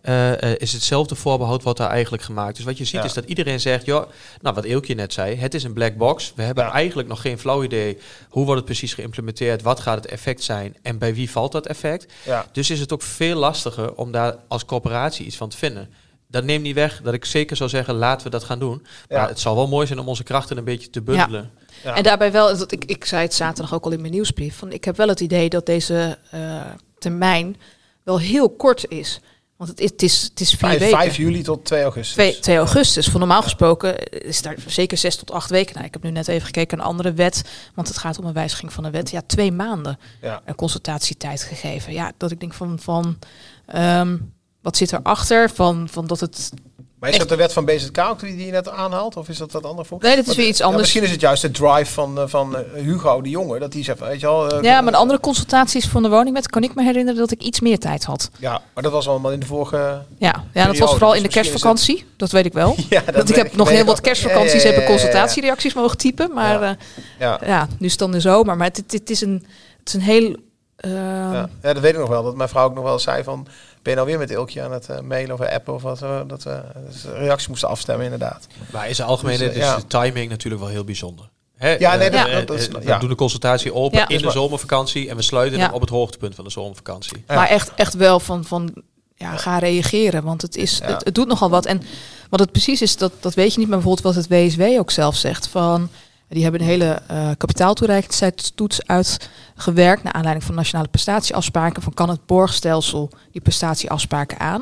eh, 0.00 0.42
eh, 0.42 0.58
is 0.58 0.72
hetzelfde 0.72 1.14
voorbehoud 1.14 1.62
wat 1.62 1.76
daar 1.76 1.90
eigenlijk 1.90 2.22
gemaakt 2.22 2.58
is. 2.58 2.64
Wat 2.64 2.78
je 2.78 2.84
ziet 2.84 2.92
Ja. 3.00 3.04
is 3.04 3.12
dat 3.12 3.24
iedereen 3.24 3.60
zegt, 3.60 3.84
joh, 3.86 4.04
nou 4.40 4.54
wat 4.54 4.64
Eelkje 4.64 4.94
net 4.94 5.12
zei, 5.12 5.36
het 5.36 5.54
is 5.54 5.64
een 5.64 5.72
black 5.72 5.96
box. 5.96 6.32
We 6.36 6.42
hebben 6.42 6.64
Ja. 6.64 6.72
eigenlijk 6.72 7.08
nog 7.08 7.20
geen 7.20 7.38
flauw 7.38 7.62
idee 7.62 7.98
hoe 8.28 8.42
wordt 8.44 8.56
het 8.56 8.64
precies 8.64 8.94
geïmplementeerd, 8.94 9.62
wat 9.62 9.80
gaat 9.80 9.96
het 9.96 10.06
effect 10.06 10.42
zijn 10.42 10.76
en 10.82 10.98
bij 10.98 11.14
wie 11.14 11.30
valt 11.30 11.52
dat 11.52 11.66
effect. 11.66 12.12
ja. 12.24 12.46
Dus 12.52 12.70
is 12.70 12.80
het 12.80 12.92
ook 12.92 13.02
veel 13.02 13.36
lastiger 13.38 13.94
om 13.94 14.12
daar 14.12 14.36
als 14.48 14.64
corporatie 14.64 15.26
iets 15.26 15.36
van 15.36 15.48
te 15.48 15.56
vinden. 15.56 15.88
Dat 16.30 16.44
neemt 16.44 16.62
niet 16.62 16.74
weg 16.74 17.00
dat 17.02 17.14
ik 17.14 17.24
zeker 17.24 17.56
zou 17.56 17.70
zeggen, 17.70 17.94
laten 17.94 18.24
we 18.24 18.30
dat 18.30 18.44
gaan 18.44 18.58
doen. 18.58 18.86
Maar 19.08 19.18
Ja. 19.20 19.28
het 19.28 19.40
zal 19.40 19.54
wel 19.54 19.68
mooi 19.68 19.86
zijn 19.86 19.98
om 19.98 20.08
onze 20.08 20.22
krachten 20.22 20.56
een 20.56 20.64
beetje 20.64 20.90
te 20.90 21.02
bundelen. 21.02 21.50
Ja. 21.84 21.94
En 21.94 22.02
daarbij 22.02 22.32
wel, 22.32 22.58
dat 22.58 22.72
ik, 22.72 22.84
ik 22.84 23.04
zei 23.04 23.22
het 23.22 23.34
zaterdag 23.34 23.74
ook 23.74 23.84
al 23.84 23.90
in 23.90 24.00
mijn 24.00 24.12
nieuwsbrief, 24.12 24.56
van 24.56 24.72
ik 24.72 24.84
heb 24.84 24.96
wel 24.96 25.08
het 25.08 25.20
idee 25.20 25.48
dat 25.48 25.66
deze 25.66 26.18
eh, 26.30 26.60
termijn 26.98 27.56
wel 28.02 28.18
heel 28.18 28.50
kort 28.50 28.88
is. 28.88 29.20
Want 29.56 29.70
het 29.72 29.80
is, 29.80 29.90
het 29.90 30.02
is, 30.02 30.22
het 30.22 30.40
is 30.40 30.48
vier 30.48 30.58
5, 30.58 30.78
weken. 30.78 30.98
5 30.98 31.16
juli 31.16 31.42
tot 31.42 31.64
2 31.64 31.82
augustus. 31.82 32.14
2, 32.14 32.38
2 32.38 32.56
augustus. 32.56 33.06
Voor 33.08 33.18
normaal 33.20 33.42
gesproken 33.42 34.08
is 34.08 34.42
daar 34.42 34.56
zeker 34.66 34.98
zes 34.98 35.16
tot 35.16 35.30
acht 35.30 35.50
weken. 35.50 35.74
Nou, 35.74 35.86
ik 35.86 35.92
heb 35.92 36.02
nu 36.02 36.10
net 36.10 36.28
even 36.28 36.46
gekeken 36.46 36.76
naar 36.76 36.86
een 36.86 36.92
andere 36.92 37.12
wet, 37.12 37.44
want 37.74 37.88
het 37.88 37.98
gaat 37.98 38.18
om 38.18 38.24
een 38.24 38.32
wijziging 38.32 38.72
van 38.72 38.84
een 38.84 38.92
wet. 38.92 39.10
Ja, 39.10 39.22
twee 39.26 39.52
maanden 39.52 39.98
Ja. 40.20 40.42
een 40.44 40.54
consultatietijd 40.54 41.42
gegeven. 41.42 41.92
Ja, 41.92 42.12
dat 42.16 42.30
ik 42.30 42.40
denk 42.40 42.54
van, 42.54 42.78
van 42.78 43.18
ehm, 43.66 44.16
wat 44.62 44.76
zit 44.76 44.92
erachter? 44.92 45.50
Van, 45.50 45.88
van 45.90 46.06
dat 46.06 46.20
het 46.20 46.50
Maar 46.98 47.10
is 47.10 47.18
dat 47.18 47.28
de 47.28 47.36
wet 47.36 47.52
van 47.52 47.64
BZK 47.64 47.98
ook 47.98 48.20
die 48.20 48.44
je 48.46 48.50
net 48.52 48.68
aanhaalt? 48.68 49.16
Of 49.16 49.28
is 49.28 49.38
dat 49.38 49.50
dat 49.52 49.64
andere 49.64 49.88
voor? 49.88 49.98
Nee, 50.00 50.16
dat 50.16 50.26
is 50.26 50.36
weer 50.36 50.46
iets 50.46 50.58
ja, 50.58 50.64
anders. 50.64 50.82
misschien 50.82 51.02
is 51.02 51.10
het 51.10 51.20
juist 51.20 51.42
de 51.42 51.50
drive 51.50 51.92
van, 51.92 52.18
eh, 52.18 52.24
van 52.26 52.56
eh, 52.56 52.62
Hugo 52.82 53.20
de 53.22 53.28
Jonge. 53.28 53.58
Dat 53.58 53.72
die 53.72 53.84
zegt, 53.84 53.98
weet 53.98 54.20
je 54.20 54.26
wel... 54.26 54.50
eh, 54.52 54.62
Ja, 54.62 54.80
maar 54.80 54.92
de 54.92 54.98
andere 54.98 55.20
consultaties 55.20 55.86
van 55.86 56.02
de 56.02 56.08
woningwet 56.08 56.48
kan 56.50 56.62
ik 56.62 56.74
me 56.74 56.82
herinneren 56.82 57.20
dat 57.20 57.30
ik 57.30 57.42
iets 57.42 57.60
meer 57.60 57.78
tijd 57.78 58.04
had. 58.04 58.30
Ja, 58.38 58.62
maar 58.74 58.82
dat 58.82 58.92
was 58.92 59.08
allemaal 59.08 59.32
in 59.32 59.40
de 59.40 59.46
vorige... 59.46 60.02
Ja, 60.18 60.44
ja 60.52 60.66
dat 60.66 60.78
was 60.78 60.90
vooral 60.90 61.08
dus 61.10 61.18
in 61.18 61.22
de 61.26 61.32
kerstvakantie. 61.32 62.04
Dat 62.16 62.30
weet 62.30 62.44
ik 62.46 62.52
wel. 62.52 62.74
Ja, 62.88 63.00
Dat 63.12 63.28
ik 63.28 63.34
heb 63.34 63.56
nog 63.56 63.68
heel 63.68 63.80
ik 63.80 63.86
wat 63.86 64.00
kerstvakanties 64.00 64.62
ja, 64.62 64.70
ja. 64.72 64.84
consultatiereacties 64.86 65.74
mogen 65.74 65.96
typen. 65.96 66.32
Maar 66.34 66.60
Ja. 66.60 66.68
ja, 66.68 66.76
Ja. 67.18 67.38
ja 67.46 67.68
nu 67.78 67.86
is 67.86 67.90
het 67.90 68.00
dan 68.00 68.10
de 68.12 68.20
zomer. 68.20 68.56
Maar 68.56 68.66
het, 68.66 68.76
het, 68.76 68.92
het 68.92 69.10
is, 69.10 69.20
een, 69.20 69.46
het 69.78 69.88
is 69.88 69.94
een 69.94 70.00
heel... 70.00 70.36
Ja. 70.76 71.32
ja, 71.62 71.72
dat 71.72 71.78
weet 71.78 71.92
ik 71.92 71.98
nog 71.98 72.08
wel. 72.08 72.22
Dat 72.22 72.36
mijn 72.36 72.48
vrouw 72.48 72.64
ook 72.64 72.74
nog 72.74 72.84
wel 72.84 72.98
zei 72.98 73.22
van... 73.24 73.46
Ben 73.82 73.92
je 73.92 73.94
nou 73.98 74.06
weer 74.06 74.18
met 74.18 74.30
Ilkje 74.30 74.62
aan 74.62 74.72
het 74.72 74.88
eh, 74.88 75.00
mailen 75.00 75.34
of 75.34 75.40
appen 75.40 75.74
of 75.74 75.82
wat? 75.82 76.02
eh, 76.02 76.20
dat 76.26 76.42
we 76.42 76.60
dus 76.90 77.02
de 77.02 77.12
reacties 77.12 77.48
moesten 77.48 77.68
afstemmen 77.68 78.04
inderdaad. 78.04 78.46
Maar 78.72 78.88
in 78.88 78.94
zijn 78.94 79.08
algemeen 79.08 79.38
Dus, 79.38 79.48
is 79.48 79.54
eh, 79.54 79.60
ja. 79.60 79.76
de 79.76 79.86
timing 79.86 80.30
natuurlijk 80.30 80.62
wel 80.62 80.70
heel 80.72 80.84
bijzonder. 80.84 81.28
Hè, 81.56 81.70
Ja, 81.70 81.94
nee, 81.96 82.08
eh, 82.08 82.16
dat- 82.18 82.26
eh, 82.28 82.34
dat- 82.34 82.46
dat 82.46 82.58
is- 82.58 82.68
eh, 82.68 82.74
we 82.74 82.82
ja. 82.86 82.98
doen 82.98 83.08
de 83.08 83.14
consultatie 83.14 83.74
open 83.74 83.98
Ja. 83.98 84.08
in 84.08 84.18
de 84.22 84.30
zomervakantie 84.30 85.08
en 85.08 85.16
we 85.16 85.22
sluiten 85.22 85.58
Ja. 85.58 85.64
hem 85.64 85.74
op 85.74 85.80
het 85.80 85.90
hoogtepunt 85.90 86.34
van 86.34 86.44
de 86.44 86.50
zomervakantie. 86.50 87.24
Ja. 87.28 87.34
Maar 87.34 87.48
echt, 87.48 87.74
echt 87.74 87.94
wel 87.94 88.20
van, 88.20 88.44
van 88.44 88.74
ja, 89.16 89.36
ga 89.36 89.58
reageren. 89.58 90.22
Want 90.24 90.42
het, 90.42 90.56
is, 90.56 90.78
Ja. 90.78 90.86
het, 90.86 91.04
het 91.04 91.14
doet 91.14 91.26
nogal 91.28 91.50
wat. 91.50 91.66
En 91.66 91.82
wat 92.30 92.40
het 92.40 92.52
precies 92.52 92.82
is, 92.82 92.96
dat, 92.96 93.12
dat 93.20 93.34
weet 93.34 93.52
je 93.52 93.58
niet. 93.58 93.68
Maar 93.68 93.78
bijvoorbeeld 93.78 94.14
wat 94.14 94.24
het 94.24 94.28
WSW 94.32 94.62
ook 94.78 94.90
zelf 94.90 95.16
zegt. 95.16 95.46
Van, 95.48 95.88
die 96.34 96.42
hebben 96.42 96.60
een 96.60 96.66
hele 96.66 97.02
eh 97.06 97.30
kapitaaltoereikingstoets 97.36 98.86
uitgewerkt. 98.86 100.02
Naar 100.02 100.12
aanleiding 100.12 100.44
van 100.46 100.54
nationale 100.54 100.88
prestatieafspraken. 100.88 101.82
Van 101.82 101.94
kan 101.94 102.08
het 102.08 102.26
borgstelsel 102.26 103.10
die 103.32 103.40
prestatieafspraken 103.42 104.38
aan? 104.38 104.60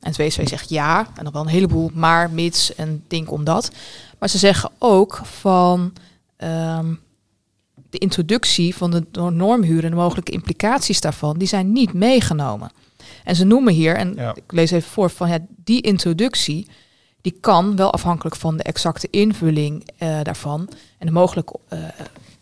En 0.00 0.12
het 0.12 0.16
WSW 0.16 0.46
zegt 0.46 0.68
ja. 0.68 1.06
En 1.16 1.24
dan 1.24 1.32
wel 1.32 1.42
een 1.42 1.48
heleboel 1.48 1.90
maar, 1.94 2.30
mits 2.30 2.74
en 2.74 3.04
denk 3.08 3.30
omdat. 3.30 3.70
Maar 4.18 4.28
ze 4.28 4.38
zeggen 4.38 4.70
ook 4.78 5.20
van... 5.24 5.92
ehm, 6.36 6.94
de 7.90 7.98
introductie 7.98 8.76
van 8.76 8.90
de 8.90 9.30
normhuur 9.30 9.84
en 9.84 9.90
de 9.90 9.96
mogelijke 9.96 10.32
implicaties 10.32 11.00
daarvan, 11.00 11.38
die 11.38 11.48
zijn 11.48 11.72
niet 11.72 11.92
meegenomen. 11.92 12.70
En 13.24 13.36
ze 13.36 13.44
noemen 13.44 13.72
hier, 13.72 13.96
en 13.96 14.14
Ja. 14.14 14.34
ik 14.34 14.52
lees 14.52 14.70
even 14.70 14.90
voor, 14.90 15.10
van 15.10 15.28
ja, 15.28 15.38
die 15.56 15.80
introductie, 15.80 16.68
die 17.20 17.36
kan 17.40 17.76
wel 17.76 17.92
afhankelijk 17.92 18.36
van 18.36 18.56
de 18.56 18.62
exacte 18.62 19.08
invulling 19.10 19.88
eh, 19.98 20.20
daarvan 20.22 20.68
en 20.98 21.06
de 21.06 21.12
mogelijke 21.12 21.58
eh, 21.68 21.78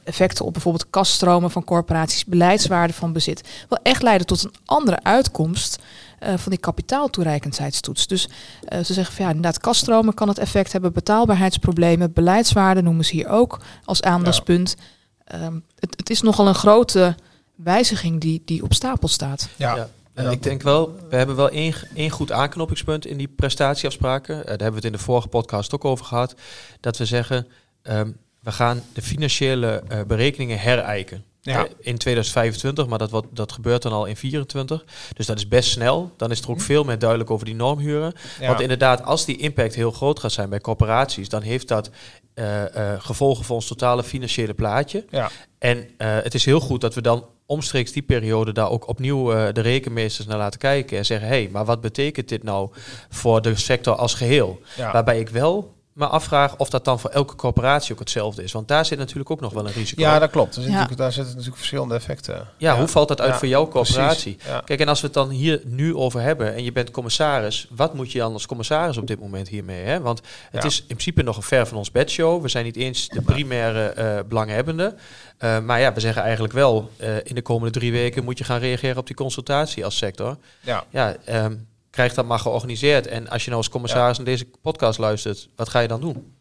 effecten 0.05 0.45
op 0.45 0.53
bijvoorbeeld 0.53 0.91
kaststromen 0.91 1.51
van 1.51 1.65
corporaties, 1.65 2.25
beleidswaarde 2.25 2.93
van 2.93 3.13
bezit, 3.13 3.49
wel 3.69 3.79
echt 3.83 4.03
leiden 4.03 4.27
tot 4.27 4.45
een 4.45 4.55
andere 4.65 5.03
uitkomst 5.03 5.79
eh, 6.19 6.37
van 6.37 6.51
die 6.51 6.61
kapitaaltoereikendheidstoets. 6.61 8.07
Dus 8.07 8.29
ze 8.69 8.93
zeggen 8.93 9.15
van 9.15 9.25
ja, 9.25 9.31
inderdaad, 9.31 9.61
kaststromen 9.61 10.15
kan 10.15 10.29
het 10.29 10.39
effect 10.39 10.73
hebben, 10.73 10.93
betaalbaarheidsproblemen, 10.93 12.13
beleidswaarde 12.13 12.83
noemen 12.83 13.05
ze 13.05 13.15
hier 13.15 13.29
ook 13.29 13.61
als 13.85 14.03
aandachtspunt. 14.03 14.77
Ehm, 15.25 15.59
het, 15.79 15.95
het 15.97 16.11
is 16.11 16.23
nogal 16.23 16.49
een 16.49 16.55
grote 16.55 17.15
wijziging 17.55 18.21
die, 18.21 18.43
die 18.45 18.63
op 18.63 18.75
stapel 18.75 19.09
staat. 19.09 19.49
Ja. 19.57 19.77
Ja. 19.77 19.89
Ik 20.27 20.43
denk 20.43 20.63
wel, 20.63 20.97
we 21.09 21.17
hebben 21.17 21.37
wel 21.37 21.51
één, 21.51 21.75
één 21.95 22.11
goed 22.11 22.33
aanknopingspunt 22.33 23.07
in 23.07 23.17
die 23.17 23.29
prestatieafspraken. 23.29 24.35
Eh, 24.35 24.41
daar 24.41 24.49
hebben 24.49 24.69
we 24.69 24.75
het 24.77 24.85
in 24.85 24.93
de 24.93 24.99
vorige 24.99 25.29
podcast 25.29 25.75
ook 25.75 25.85
over 25.85 26.05
gehad. 26.05 26.35
Dat 26.81 26.97
we 26.97 27.05
zeggen, 27.05 27.47
ehm, 27.83 28.11
we 28.41 28.53
gaan 28.53 28.83
de 28.93 29.03
financiële 29.03 29.83
eh, 29.89 30.01
berekeningen 30.07 30.59
herijken. 30.59 31.25
Ja. 31.41 31.65
Eh, 31.65 31.71
in 31.79 31.99
2025, 31.99 32.87
maar 32.87 32.99
dat, 32.99 33.11
wat, 33.11 33.25
dat 33.31 33.53
gebeurt 33.53 33.83
dan 33.83 33.93
al 33.93 34.07
in 34.07 34.17
24. 34.17 34.85
Dus 35.13 35.27
dat 35.27 35.37
is 35.37 35.49
best 35.49 35.71
snel. 35.71 36.13
Dan 36.17 36.31
is 36.31 36.41
er 36.41 36.51
ook 36.51 36.61
veel 36.61 36.85
meer 36.85 36.99
duidelijk 36.99 37.31
over 37.31 37.47
die 37.47 37.55
normhuren. 37.55 38.13
Ja. 38.41 38.47
Want 38.47 38.61
inderdaad, 38.61 39.05
als 39.05 39.25
die 39.25 39.37
impact 39.37 39.75
heel 39.75 39.91
groot 39.91 40.19
gaat 40.19 40.33
zijn 40.33 40.49
bij 40.49 40.61
corporaties, 40.61 41.29
dan 41.29 41.43
heeft 41.43 41.69
dat 41.69 41.91
eh, 42.35 42.93
eh, 42.93 43.01
gevolgen 43.01 43.45
voor 43.45 43.55
ons 43.55 43.67
totale 43.67 44.05
financiële 44.05 44.55
plaatje. 44.55 45.05
Ja. 45.11 45.31
En 45.59 45.89
het 45.99 46.35
is 46.35 46.45
heel 46.45 46.61
goed 46.61 46.81
dat 46.81 46.95
we 46.95 47.01
dan 47.01 47.27
omstreeks 47.47 47.93
die 47.93 48.03
periode 48.03 48.53
daar 48.53 48.71
ook 48.71 48.89
opnieuw 48.89 49.53
de 49.53 49.61
rekenmeesters 49.61 50.27
naar 50.27 50.39
laten 50.39 50.61
kijken 50.61 50.99
en 50.99 51.05
zeggen, 51.05 51.29
hé, 51.29 51.35
hey, 51.35 51.49
maar 51.53 51.65
wat 51.65 51.81
betekent 51.81 52.29
dit 52.29 52.43
nou 52.43 52.71
voor 53.09 53.43
de 53.43 53.57
sector 53.57 53.95
als 53.95 54.15
geheel? 54.15 54.61
Ja. 54.77 54.93
Waarbij 54.93 55.21
ik 55.21 55.29
wel 55.29 55.78
me 55.99 56.07
afvraag 56.07 56.57
of 56.57 56.71
dat 56.71 56.85
dan 56.85 57.01
voor 57.01 57.11
elke 57.11 57.35
corporatie 57.35 57.93
ook 57.93 57.99
hetzelfde 57.99 58.43
is. 58.43 58.53
Want 58.53 58.69
daar 58.69 58.85
zit 58.85 58.99
natuurlijk 58.99 59.31
ook 59.31 59.41
nog 59.41 59.53
wel 59.53 59.67
een 59.67 59.73
risico. 59.73 60.01
ja, 60.03 60.19
dat 60.19 60.31
klopt. 60.31 60.57
Er 60.57 60.63
zit 60.63 60.71
Ja. 60.71 60.71
natuurlijk, 60.71 61.01
daar 61.01 61.13
zitten 61.13 61.31
natuurlijk 61.33 61.57
verschillende 61.59 61.95
effecten. 61.95 62.47
Ja, 62.57 62.77
hoe 62.79 62.89
valt 62.89 63.09
dat 63.09 63.21
uit 63.21 63.31
Ja, 63.33 63.39
voor 63.39 63.49
jouw 63.49 63.69
corporatie? 63.69 64.37
Ja. 64.47 64.61
Kijk, 64.65 64.81
en 64.81 64.89
als 64.89 65.01
we 65.01 65.07
het 65.07 65.15
dan 65.15 65.31
hier 65.31 65.61
nu 65.65 65.95
over 65.95 66.21
hebben 66.21 66.55
en 66.55 66.65
je 66.65 66.73
bent 66.73 66.91
commissaris, 66.91 67.67
wat 67.71 67.95
moet 67.95 68.13
je 68.13 68.19
dan 68.19 68.33
als 68.33 68.47
commissaris 68.47 68.97
op 68.97 69.07
dit 69.07 69.21
moment 69.21 69.49
hiermee? 69.49 69.85
Hè? 69.85 70.01
Want 70.01 70.21
het 70.51 70.63
Ja. 70.63 70.69
is 70.69 70.79
in 70.81 70.87
principe 70.87 71.23
nog 71.23 71.37
een 71.37 71.43
ver 71.43 71.67
van 71.67 71.77
ons 71.79 71.91
bedshow. 71.91 72.43
We 72.43 72.49
zijn 72.49 72.65
niet 72.65 72.77
eens 72.77 73.09
de 73.09 73.23
primaire 73.23 73.83
eh 73.89 74.19
belanghebbende. 74.29 74.95
Eh, 75.39 75.59
maar 75.61 75.81
ja, 75.81 75.93
we 75.93 76.01
zeggen 76.01 76.23
eigenlijk 76.23 76.53
wel, 76.53 76.91
eh, 76.97 77.17
in 77.23 77.35
de 77.35 77.43
komende 77.43 77.79
drie 77.79 77.93
weken 77.93 78.25
moet 78.25 78.39
je 78.39 78.45
gaan 78.45 78.59
reageren 78.61 78.97
op 78.97 79.07
die 79.07 79.17
consultatie 79.17 79.85
als 79.85 79.97
sector. 79.97 80.37
Ja. 80.61 80.85
Ja, 80.91 81.17
ehm, 81.25 81.55
krijg 81.91 82.15
dat 82.15 82.27
maar 82.27 82.39
georganiseerd. 82.39 83.07
En 83.07 83.29
als 83.29 83.43
je 83.43 83.51
nou 83.51 83.63
als 83.63 83.71
commissaris 83.73 84.17
naar 84.17 84.27
deze 84.27 84.47
podcast 84.63 84.99
luistert, 84.99 85.49
wat 85.57 85.69
ga 85.69 85.79
je 85.81 85.89
dan 85.89 86.01
doen? 86.01 86.37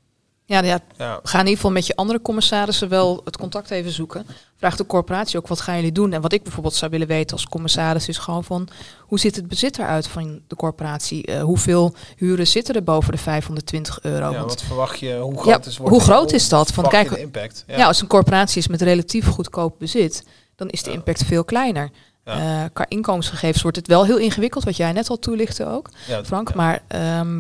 Ja, 0.45 0.61
ja, 0.63 0.79
Ja. 0.97 1.19
ga 1.23 1.33
in 1.33 1.43
ieder 1.43 1.55
geval 1.55 1.71
met 1.71 1.87
je 1.87 1.95
andere 1.95 2.21
commissarissen 2.21 2.89
wel 2.89 3.21
het 3.25 3.37
contact 3.37 3.71
even 3.71 3.91
zoeken. 3.91 4.25
Vraag 4.55 4.75
de 4.75 4.85
corporatie 4.85 5.37
ook, 5.37 5.47
wat 5.47 5.61
gaan 5.61 5.75
jullie 5.75 5.91
doen? 5.91 6.13
En 6.13 6.21
wat 6.21 6.33
ik 6.33 6.43
bijvoorbeeld 6.43 6.73
zou 6.75 6.91
willen 6.91 7.07
weten 7.07 7.35
als 7.35 7.45
commissaris 7.47 8.07
is 8.07 8.17
gewoon 8.17 8.43
van... 8.43 8.67
hoe 8.99 9.19
ziet 9.19 9.35
het 9.35 9.47
bezit 9.47 9.77
eruit 9.77 10.07
van 10.07 10.41
de 10.47 10.55
corporatie? 10.55 11.25
Eh, 11.25 11.41
hoeveel 11.43 11.93
huren 12.15 12.47
zitten 12.47 12.75
er 12.75 12.83
boven 12.83 13.11
de 13.11 13.17
520 13.17 13.99
euro? 14.01 14.31
Ja, 14.31 14.37
Want 14.37 14.49
wat 14.49 14.63
verwacht 14.63 14.99
je? 14.99 15.17
Hoe 15.17 15.33
Ja, 15.33 15.41
groot 15.41 15.65
is, 15.65 15.77
wordt 15.77 15.93
hoe 15.93 16.03
groot 16.03 16.31
is 16.31 16.49
dat? 16.49 16.71
Je 16.75 16.87
kijk, 16.87 17.11
impact. 17.11 17.63
ja. 17.67 17.87
als 17.87 18.01
een 18.01 18.07
corporatie 18.07 18.57
is 18.57 18.67
met 18.67 18.81
relatief 18.81 19.27
goedkoop 19.27 19.79
bezit... 19.79 20.23
dan 20.55 20.69
is 20.69 20.83
de 20.83 20.91
impact 20.91 21.23
veel 21.23 21.43
kleiner. 21.43 21.89
Ja. 22.27 22.63
Eh, 22.63 22.69
qua 22.73 22.85
inkomensgegevens 22.87 23.61
wordt 23.61 23.77
het 23.77 23.87
wel 23.87 24.05
heel 24.05 24.17
ingewikkeld... 24.17 24.63
wat 24.63 24.77
jij 24.77 24.91
net 24.91 25.09
al 25.09 25.19
toelichtte 25.19 25.65
ook. 25.65 25.89
Ja, 26.07 26.23
Frank. 26.23 26.49
ja. 26.49 26.55
Maar 26.55 26.83
ehm, 26.87 27.39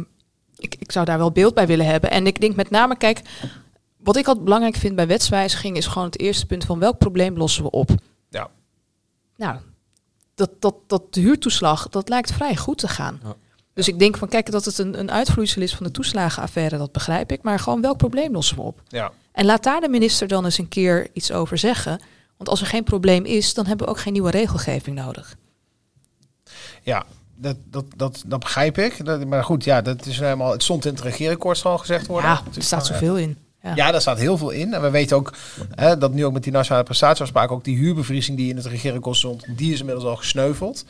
ik, 0.57 0.75
ik 0.79 0.91
zou 0.91 1.05
daar 1.05 1.17
wel 1.17 1.31
beeld 1.31 1.53
bij 1.53 1.67
willen 1.67 1.85
hebben. 1.85 2.11
En 2.11 2.27
ik 2.27 2.41
denk 2.41 2.55
met 2.55 2.69
name, 2.69 2.97
kijk, 2.97 3.21
wat 3.97 4.15
ik 4.15 4.27
altijd 4.27 4.45
belangrijk 4.45 4.75
vind 4.75 4.95
bij 4.95 5.07
wetswijziging 5.07 5.77
is 5.77 5.87
gewoon 5.87 6.07
het 6.07 6.19
eerste 6.19 6.45
punt 6.45 6.65
van 6.65 6.79
welk 6.79 6.97
probleem 6.97 7.37
lossen 7.37 7.63
we 7.63 7.69
op. 7.69 7.89
Ja. 8.29 8.49
Nou, 9.35 9.57
dat, 10.35 10.49
dat, 10.59 10.75
dat 10.87 11.13
de 11.13 11.19
huurtoeslag, 11.19 11.89
dat 11.89 12.09
lijkt 12.09 12.31
vrij 12.31 12.55
goed 12.55 12.77
te 12.77 12.87
gaan. 12.87 13.19
Ja. 13.23 13.35
Dus 13.73 13.87
ik 13.87 13.99
denk 13.99 14.17
van, 14.17 14.27
kijk, 14.27 14.51
dat 14.51 14.65
het 14.65 14.77
een, 14.77 14.99
een 14.99 15.11
uitvloeisel 15.11 15.61
is 15.61 15.75
van 15.75 15.85
de 15.85 15.91
toeslagenaffaire, 15.91 16.77
dat 16.77 16.91
begrijp 16.91 17.31
ik. 17.31 17.41
Maar 17.41 17.59
gewoon 17.59 17.81
welk 17.81 17.97
probleem 17.97 18.31
lossen 18.31 18.55
we 18.55 18.61
op? 18.61 18.81
Ja. 18.87 19.11
En 19.31 19.45
laat 19.45 19.63
daar 19.63 19.81
de 19.81 19.89
minister 19.89 20.27
dan 20.27 20.45
eens 20.45 20.57
een 20.57 20.67
keer 20.67 21.07
iets 21.13 21.31
over 21.31 21.57
zeggen. 21.57 22.01
Want 22.37 22.49
als 22.49 22.61
er 22.61 22.67
geen 22.67 22.83
probleem 22.83 23.25
is, 23.25 23.53
dan 23.53 23.65
hebben 23.65 23.85
we 23.85 23.91
ook 23.91 23.99
geen 23.99 24.13
nieuwe 24.13 24.31
regelgeving 24.31 24.95
nodig. 24.95 25.35
Ja, 26.81 27.05
dat, 27.35 27.55
dat, 27.65 27.85
dat, 27.95 28.23
dat 28.25 28.39
begrijp 28.39 28.77
ik. 28.77 29.05
Dat, 29.05 29.25
maar 29.25 29.43
goed, 29.43 29.63
ja, 29.63 29.81
dat 29.81 30.05
is 30.05 30.19
helemaal, 30.19 30.51
het 30.51 30.63
stond 30.63 30.85
in 30.85 30.91
het 30.93 31.01
regeerakkoord 31.01 31.57
zal 31.57 31.77
gezegd 31.77 32.07
worden. 32.07 32.29
Ja, 32.29 32.41
er 32.55 32.63
staat 32.63 32.85
zoveel 32.85 33.17
in. 33.17 33.37
Ja. 33.61 33.75
Ja, 33.75 33.91
daar 33.91 34.01
staat 34.01 34.17
heel 34.17 34.37
veel 34.37 34.49
in. 34.49 34.73
En 34.73 34.81
we 34.81 34.89
weten 34.89 35.17
ook 35.17 35.33
hè, 35.75 35.97
dat 35.97 36.13
nu 36.13 36.25
ook 36.25 36.33
met 36.33 36.43
die 36.43 36.51
nationale 36.51 36.83
prestatieafspraak 36.83 37.51
ook 37.51 37.63
die 37.63 37.77
huurbevriezing 37.77 38.37
die 38.37 38.49
in 38.49 38.55
het 38.55 38.65
regeerakkoord 38.65 39.17
stond, 39.17 39.45
die 39.57 39.73
is 39.73 39.79
inmiddels 39.79 40.05
al 40.05 40.15
gesneuveld. 40.15 40.85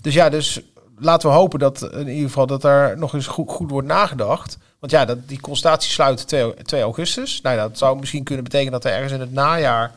Dus 0.00 0.14
ja, 0.14 0.28
dus 0.28 0.60
laten 0.98 1.28
we 1.28 1.34
hopen 1.34 1.58
dat 1.58 1.82
in 1.92 2.08
ieder 2.08 2.28
geval 2.28 2.46
dat 2.46 2.64
er 2.64 2.98
nog 2.98 3.14
eens 3.14 3.26
goed, 3.26 3.50
goed 3.50 3.70
wordt 3.70 3.88
nagedacht. 3.88 4.58
Want 4.78 4.92
ja, 4.92 5.04
dat, 5.04 5.28
die 5.28 5.40
constatie 5.40 5.90
sluit 5.90 6.26
2, 6.28 6.54
2 6.54 6.82
augustus. 6.82 7.40
Nou, 7.40 7.56
ja, 7.56 7.68
dat 7.68 7.78
zou 7.78 7.98
misschien 7.98 8.24
kunnen 8.24 8.44
betekenen 8.44 8.72
dat 8.72 8.84
er 8.84 8.92
ergens 8.92 9.12
in 9.12 9.20
het 9.20 9.32
najaar 9.32 9.94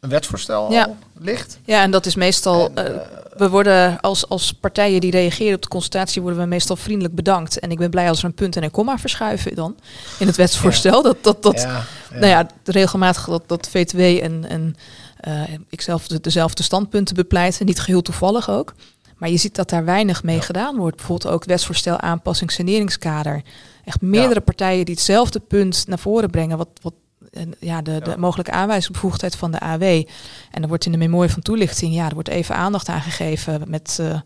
een 0.00 0.08
wetsvoorstel 0.08 0.72
Ja. 0.72 0.94
ligt. 1.18 1.58
Ja, 1.64 1.82
en 1.82 1.90
dat 1.90 2.06
is 2.06 2.14
meestal. 2.14 2.70
En, 2.74 2.86
eh, 2.86 2.94
eh, 2.94 3.00
we 3.36 3.48
worden 3.48 4.00
als, 4.00 4.28
als 4.28 4.52
partijen 4.52 5.00
die 5.00 5.10
reageren 5.10 5.54
op 5.54 5.62
de 5.62 5.68
consultatie, 5.68 6.22
worden 6.22 6.40
we 6.40 6.46
meestal 6.46 6.76
vriendelijk 6.76 7.14
bedankt. 7.14 7.58
En 7.58 7.70
ik 7.70 7.78
ben 7.78 7.90
blij 7.90 8.08
als 8.08 8.18
er 8.18 8.24
een 8.24 8.34
punt 8.34 8.56
en 8.56 8.62
een 8.62 8.70
komma 8.70 8.98
verschuiven 8.98 9.54
dan 9.54 9.76
in 10.18 10.26
het 10.26 10.36
wetsvoorstel. 10.36 11.02
Dat, 11.02 11.16
dat, 11.20 11.42
dat, 11.42 11.60
ja, 11.60 11.84
Nou 12.12 12.26
ja, 12.26 12.46
regelmatig 12.64 13.24
dat, 13.24 13.42
dat 13.46 13.68
VTW 13.68 13.98
en, 14.00 14.44
en 14.48 14.76
eh, 15.20 15.42
ikzelf 15.68 16.06
de, 16.06 16.20
dezelfde 16.20 16.62
standpunten 16.62 17.14
bepleiten. 17.14 17.66
Niet 17.66 17.80
geheel 17.80 18.02
toevallig 18.02 18.50
ook. 18.50 18.74
Maar 19.16 19.30
je 19.30 19.36
ziet 19.36 19.54
dat 19.54 19.70
daar 19.70 19.84
weinig 19.84 20.22
mee 20.22 20.40
gedaan 20.40 20.76
wordt. 20.76 20.96
Bijvoorbeeld 20.96 21.32
ook 21.34 21.44
wetsvoorstel 21.44 22.00
aanpassing 22.00 22.52
saneringskader. 22.52 23.42
Echt 23.84 24.00
meerdere 24.00 24.40
partijen 24.40 24.84
die 24.84 24.94
hetzelfde 24.94 25.40
punt 25.40 25.84
naar 25.86 25.98
voren 25.98 26.30
brengen. 26.30 26.58
Wat, 26.58 26.68
wat 26.82 26.94
ja, 27.60 27.82
de, 27.82 28.00
de 28.00 28.14
mogelijke 28.18 28.50
aanwijzingsbevoegdheid 28.52 29.36
van 29.36 29.50
de 29.50 29.60
AW. 29.60 29.82
En 30.50 30.62
er 30.62 30.68
wordt 30.68 30.86
in 30.86 30.92
de 30.92 30.98
memorie 30.98 31.30
van 31.30 31.42
toelichting, 31.42 31.94
ja, 31.94 32.06
er 32.08 32.14
wordt 32.14 32.28
even 32.28 32.54
aandacht 32.54 32.88
aan 32.88 33.00
gegeven 33.00 33.62
met, 33.66 33.96
eh, 34.00 34.20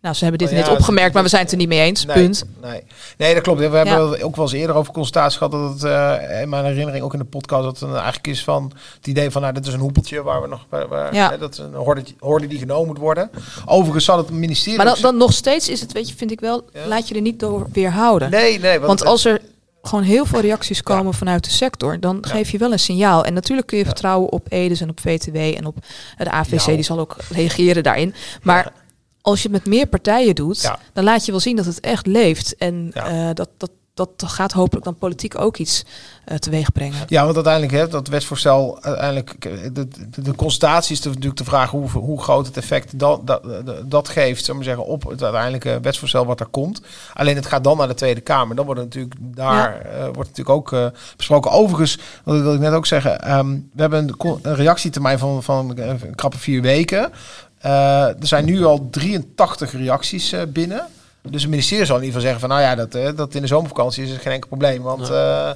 nou 0.00 0.14
ze 0.14 0.22
hebben 0.22 0.38
dit 0.38 0.48
Oh 0.48 0.54
ja, 0.58 0.60
net 0.60 0.78
opgemerkt, 0.78 1.14
maar 1.14 1.22
we 1.22 1.28
zijn 1.28 1.42
het 1.42 1.50
er 1.50 1.56
niet 1.58 1.68
mee 1.68 1.80
eens. 1.80 2.04
Nee, 2.04 2.16
Punt. 2.16 2.44
Nee. 2.62 2.82
nee, 3.16 3.34
dat 3.34 3.42
klopt. 3.42 3.58
We 3.58 3.76
hebben 3.76 4.22
ook 4.22 4.36
wel 4.36 4.44
eens 4.44 4.54
eerder 4.54 4.76
over 4.76 4.92
constatatie 4.92 5.38
gehad 5.38 5.52
dat 5.52 5.72
het 5.72 5.82
eh, 5.84 6.40
in 6.40 6.48
mijn 6.48 6.64
herinnering 6.64 7.04
ook 7.04 7.12
in 7.12 7.18
de 7.18 7.24
podcast 7.24 7.62
dat 7.62 7.80
het 7.80 7.88
een, 7.88 7.94
eigenlijk 7.94 8.26
is 8.26 8.44
van 8.44 8.72
het 8.96 9.06
idee 9.06 9.30
van 9.30 9.42
nou 9.42 9.54
dit 9.54 9.66
is 9.66 9.72
een 9.72 9.80
hoepeltje 9.80 10.22
waar 10.22 10.42
we 10.42 10.48
nog 10.48 10.66
waar, 10.68 11.14
Ja. 11.14 11.30
hè, 11.30 11.38
dat 11.38 11.52
is 11.52 11.58
een 11.58 11.74
horde, 11.74 12.02
horde 12.18 12.46
die 12.46 12.58
genomen 12.58 12.86
moet 12.86 12.98
worden. 12.98 13.30
Overigens 13.66 14.04
zal 14.04 14.18
het 14.18 14.30
ministerie. 14.30 14.76
Maar 14.76 14.86
dan, 14.86 14.96
dan 15.00 15.16
nog 15.16 15.32
steeds 15.32 15.68
is 15.68 15.80
het, 15.80 15.92
weet 15.92 16.08
je, 16.08 16.14
vind 16.16 16.30
ik 16.30 16.40
wel, 16.40 16.64
laat 16.86 17.08
je 17.08 17.14
er 17.14 17.20
niet 17.20 17.40
door 17.40 17.66
weerhouden. 17.72 18.30
nee, 18.30 18.58
nee, 18.58 18.80
Want 18.80 19.04
als 19.04 19.24
er 19.24 19.40
gewoon 19.88 20.04
heel 20.04 20.24
veel 20.26 20.40
reacties 20.40 20.82
komen 20.82 21.14
vanuit 21.14 21.44
de 21.44 21.50
sector, 21.50 22.00
dan 22.00 22.18
Ja. 22.22 22.28
geef 22.30 22.50
je 22.50 22.58
wel 22.58 22.72
een 22.72 22.78
signaal. 22.78 23.24
En 23.24 23.34
natuurlijk 23.34 23.66
kun 23.68 23.78
je 23.78 23.84
Ja. 23.84 23.90
vertrouwen 23.90 24.32
op 24.32 24.46
EDES 24.48 24.80
en 24.80 24.88
op 24.90 25.00
VTW 25.00 25.36
en 25.36 25.66
op 25.66 25.76
de 26.18 26.30
AVC, 26.30 26.60
Ja. 26.66 26.74
die 26.74 26.82
zal 26.82 26.98
ook 26.98 27.16
reageren 27.30 27.82
daarin. 27.82 28.14
Maar 28.42 28.72
als 29.20 29.42
je 29.42 29.48
het 29.48 29.56
met 29.64 29.66
meer 29.74 29.86
partijen 29.86 30.34
doet, 30.34 30.72
dan 30.92 31.04
laat 31.04 31.24
je 31.24 31.30
wel 31.30 31.40
zien 31.40 31.56
dat 31.56 31.64
het 31.64 31.80
echt 31.80 32.06
leeft. 32.06 32.56
En 32.56 32.90
eh, 32.94 33.28
dat, 33.34 33.48
dat, 33.56 33.70
dat 33.98 34.30
gaat 34.30 34.52
hopelijk 34.52 34.84
dan 34.84 34.96
politiek 34.96 35.40
ook 35.40 35.56
iets 35.56 35.84
eh, 36.24 36.36
teweeg 36.36 36.72
brengen. 36.72 36.98
Ja, 37.06 37.22
want 37.22 37.34
uiteindelijk 37.34 37.72
hè, 37.72 37.88
dat 37.88 38.08
wetsvoorstel, 38.08 38.82
uiteindelijk 38.82 39.40
de, 39.74 39.88
de, 39.88 40.22
de 40.22 40.34
constatatie 40.34 40.96
is 40.96 41.02
natuurlijk 41.02 41.36
de 41.36 41.44
vraag 41.44 41.70
hoe, 41.70 41.88
hoe 41.90 42.22
groot 42.22 42.46
het 42.46 42.56
effect 42.56 42.98
dat, 42.98 43.26
dat, 43.26 43.42
dat 43.84 44.08
geeft, 44.08 44.44
zullen 44.44 44.60
we 44.60 44.66
zeggen, 44.66 44.84
op 44.84 45.08
het 45.08 45.22
uiteindelijke 45.22 45.78
wetsvoorstel 45.82 46.26
wat 46.26 46.40
er 46.40 46.46
komt. 46.46 46.80
Alleen 47.14 47.36
het 47.36 47.46
gaat 47.46 47.64
dan 47.64 47.76
naar 47.76 47.88
de 47.88 47.94
Tweede 47.94 48.20
Kamer. 48.20 48.56
Dan 48.56 48.64
wordt 48.64 48.80
natuurlijk 48.80 49.14
daar 49.18 49.80
eh, 49.80 50.02
wordt 50.02 50.18
natuurlijk 50.28 50.48
ook 50.48 50.72
eh, 50.72 50.86
besproken. 51.16 51.50
Overigens, 51.50 51.98
wat 52.24 52.40
wil 52.40 52.54
ik 52.54 52.60
net 52.60 52.72
ook 52.72 52.86
zeggen, 52.86 53.22
ehm, 53.22 53.50
we 53.50 53.80
hebben 53.80 54.14
een, 54.18 54.38
een 54.42 54.54
reactietermijn 54.54 55.18
van, 55.18 55.42
van 55.42 55.76
eh, 55.76 55.86
een 55.86 56.14
krappe 56.14 56.38
vier 56.38 56.62
weken. 56.62 57.12
Eh, 57.58 58.06
er 58.06 58.26
zijn 58.26 58.44
nu 58.44 58.64
al 58.64 58.88
83 58.90 59.72
reacties 59.72 60.32
eh, 60.32 60.42
binnen. 60.48 60.86
Dus 61.30 61.42
het 61.42 61.50
ministerie 61.50 61.86
zal 61.86 61.96
in 61.96 62.04
ieder 62.04 62.20
geval 62.20 62.30
zeggen 62.32 62.48
van, 62.48 62.58
nou 62.58 62.70
ja, 62.70 62.74
dat, 62.74 62.94
eh, 62.94 63.16
dat 63.16 63.34
in 63.34 63.40
de 63.40 63.46
zomervakantie 63.46 64.04
is 64.04 64.10
er 64.10 64.20
geen 64.20 64.32
enkel 64.32 64.48
probleem. 64.48 64.82
Want 64.82 65.02
eh, 65.02 65.50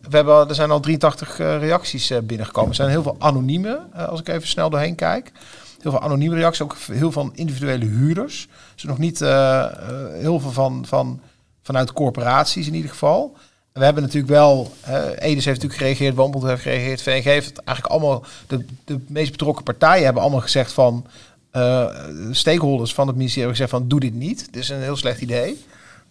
we 0.00 0.16
hebben, 0.16 0.48
er 0.48 0.54
zijn 0.54 0.70
al 0.70 0.80
83 0.80 1.38
eh, 1.38 1.58
reacties 1.58 2.12
binnengekomen. 2.22 2.70
Er 2.70 2.76
zijn 2.76 2.88
heel 2.88 3.02
veel 3.02 3.16
anonieme, 3.18 3.80
als 3.92 4.20
ik 4.20 4.28
even 4.28 4.48
snel 4.48 4.70
doorheen 4.70 4.94
kijk. 4.94 5.32
Heel 5.80 5.90
veel 5.90 6.00
anonieme 6.00 6.34
reacties, 6.34 6.62
ook 6.62 6.76
heel 6.86 6.98
veel 6.98 7.12
van 7.12 7.32
individuele 7.34 7.84
huurders. 7.84 8.48
Dus 8.74 8.84
nog 8.84 8.98
niet 8.98 9.18
heel 9.18 10.40
veel 10.40 10.52
van, 10.52 10.84
van, 10.86 11.20
vanuit 11.62 11.92
corporaties 11.92 12.66
in 12.66 12.74
ieder 12.74 12.90
geval. 12.90 13.36
We 13.72 13.84
hebben 13.84 14.02
natuurlijk 14.02 14.32
wel, 14.32 14.72
eh 14.80 14.94
Edes 15.04 15.44
heeft 15.44 15.62
natuurlijk 15.62 15.74
gereageerd, 15.74 16.14
Woonbond 16.14 16.44
heeft 16.44 16.62
gereageerd, 16.62 17.02
VNG 17.02 17.24
heeft 17.24 17.58
eigenlijk 17.58 17.96
allemaal, 17.96 18.24
de, 18.46 18.64
de 18.84 19.00
meest 19.08 19.30
betrokken 19.30 19.64
partijen 19.64 20.04
hebben 20.04 20.22
allemaal 20.22 20.40
gezegd 20.40 20.72
van, 20.72 21.06
stakeholders 22.30 22.94
van 22.94 23.06
het 23.06 23.16
ministerie 23.16 23.48
hebben 23.48 23.62
gezegd 23.66 23.70
van, 23.70 23.88
doe 23.88 24.00
dit 24.00 24.14
niet. 24.14 24.48
Dit 24.52 24.62
is 24.62 24.68
een 24.68 24.82
heel 24.82 24.96
slecht 24.96 25.20
idee. 25.20 25.64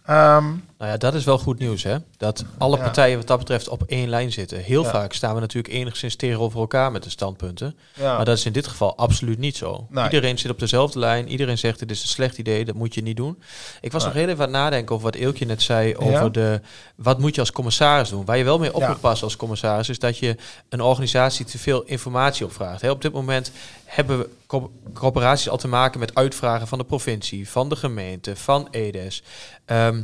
Ehm, 0.05 0.45
Nou 0.77 0.91
ja, 0.91 0.97
dat 0.97 1.13
is 1.13 1.23
wel 1.23 1.37
goed 1.37 1.59
nieuws, 1.59 1.83
hè? 1.83 1.97
Dat 2.17 2.45
alle 2.57 2.77
Ja. 2.77 2.83
partijen 2.83 3.17
wat 3.17 3.27
dat 3.27 3.37
betreft 3.37 3.67
op 3.67 3.83
één 3.87 4.09
lijn 4.09 4.31
zitten. 4.31 4.57
Heel 4.59 4.83
Ja. 4.83 4.89
vaak 4.89 5.13
staan 5.13 5.33
we 5.33 5.39
natuurlijk 5.39 5.73
enigszins 5.73 6.15
tegenover 6.15 6.59
elkaar 6.59 6.91
met 6.91 7.03
de 7.03 7.09
standpunten. 7.09 7.75
ja. 7.93 8.15
Maar 8.15 8.25
dat 8.25 8.37
is 8.37 8.45
in 8.45 8.51
dit 8.51 8.67
geval 8.67 8.97
absoluut 8.97 9.37
niet 9.39 9.55
zo. 9.57 9.87
Nee. 9.89 10.03
Iedereen 10.03 10.37
zit 10.37 10.51
op 10.51 10.59
dezelfde 10.59 10.99
lijn. 10.99 11.27
Iedereen 11.29 11.57
zegt, 11.57 11.79
dit 11.79 11.91
is 11.91 12.01
een 12.01 12.07
slecht 12.07 12.37
idee, 12.37 12.65
dat 12.65 12.75
moet 12.75 12.93
je 12.93 13.01
niet 13.01 13.17
doen. 13.17 13.41
Ik 13.81 13.91
was 13.91 14.03
Nee. 14.03 14.11
nog 14.13 14.21
heel 14.21 14.29
even 14.31 14.45
aan 14.45 14.51
het 14.51 14.61
nadenken 14.61 14.95
over 14.95 15.05
wat 15.11 15.15
Eelkje 15.15 15.45
net 15.45 15.61
zei 15.61 15.95
over 15.97 16.31
de... 16.31 16.61
Wat 16.95 17.19
moet 17.19 17.35
je 17.35 17.41
als 17.41 17.51
commissaris 17.51 18.09
doen? 18.09 18.25
Waar 18.25 18.37
je 18.37 18.43
wel 18.43 18.59
mee 18.59 18.73
op 18.73 18.87
moet 18.87 18.99
passen 18.99 19.25
als 19.27 19.35
commissaris... 19.35 19.89
is 19.89 19.99
dat 19.99 20.17
je 20.17 20.35
een 20.69 20.81
organisatie 20.81 21.45
te 21.45 21.57
veel 21.57 21.83
informatie 21.83 22.45
opvraagt. 22.45 22.81
Hè, 22.81 22.89
op 22.89 23.01
dit 23.01 23.11
moment 23.13 23.51
hebben 23.85 24.17
we 24.19 24.29
co- 24.47 24.71
corporaties 24.93 25.49
al 25.49 25.57
te 25.57 25.67
maken 25.67 25.99
met 25.99 26.15
uitvragen 26.15 26.67
van 26.67 26.77
de 26.77 26.83
provincie... 26.83 27.49
van 27.49 27.69
de 27.69 27.75
gemeente, 27.75 28.35
van 28.35 28.67
EDES... 28.71 29.23
Ehm, 29.65 30.01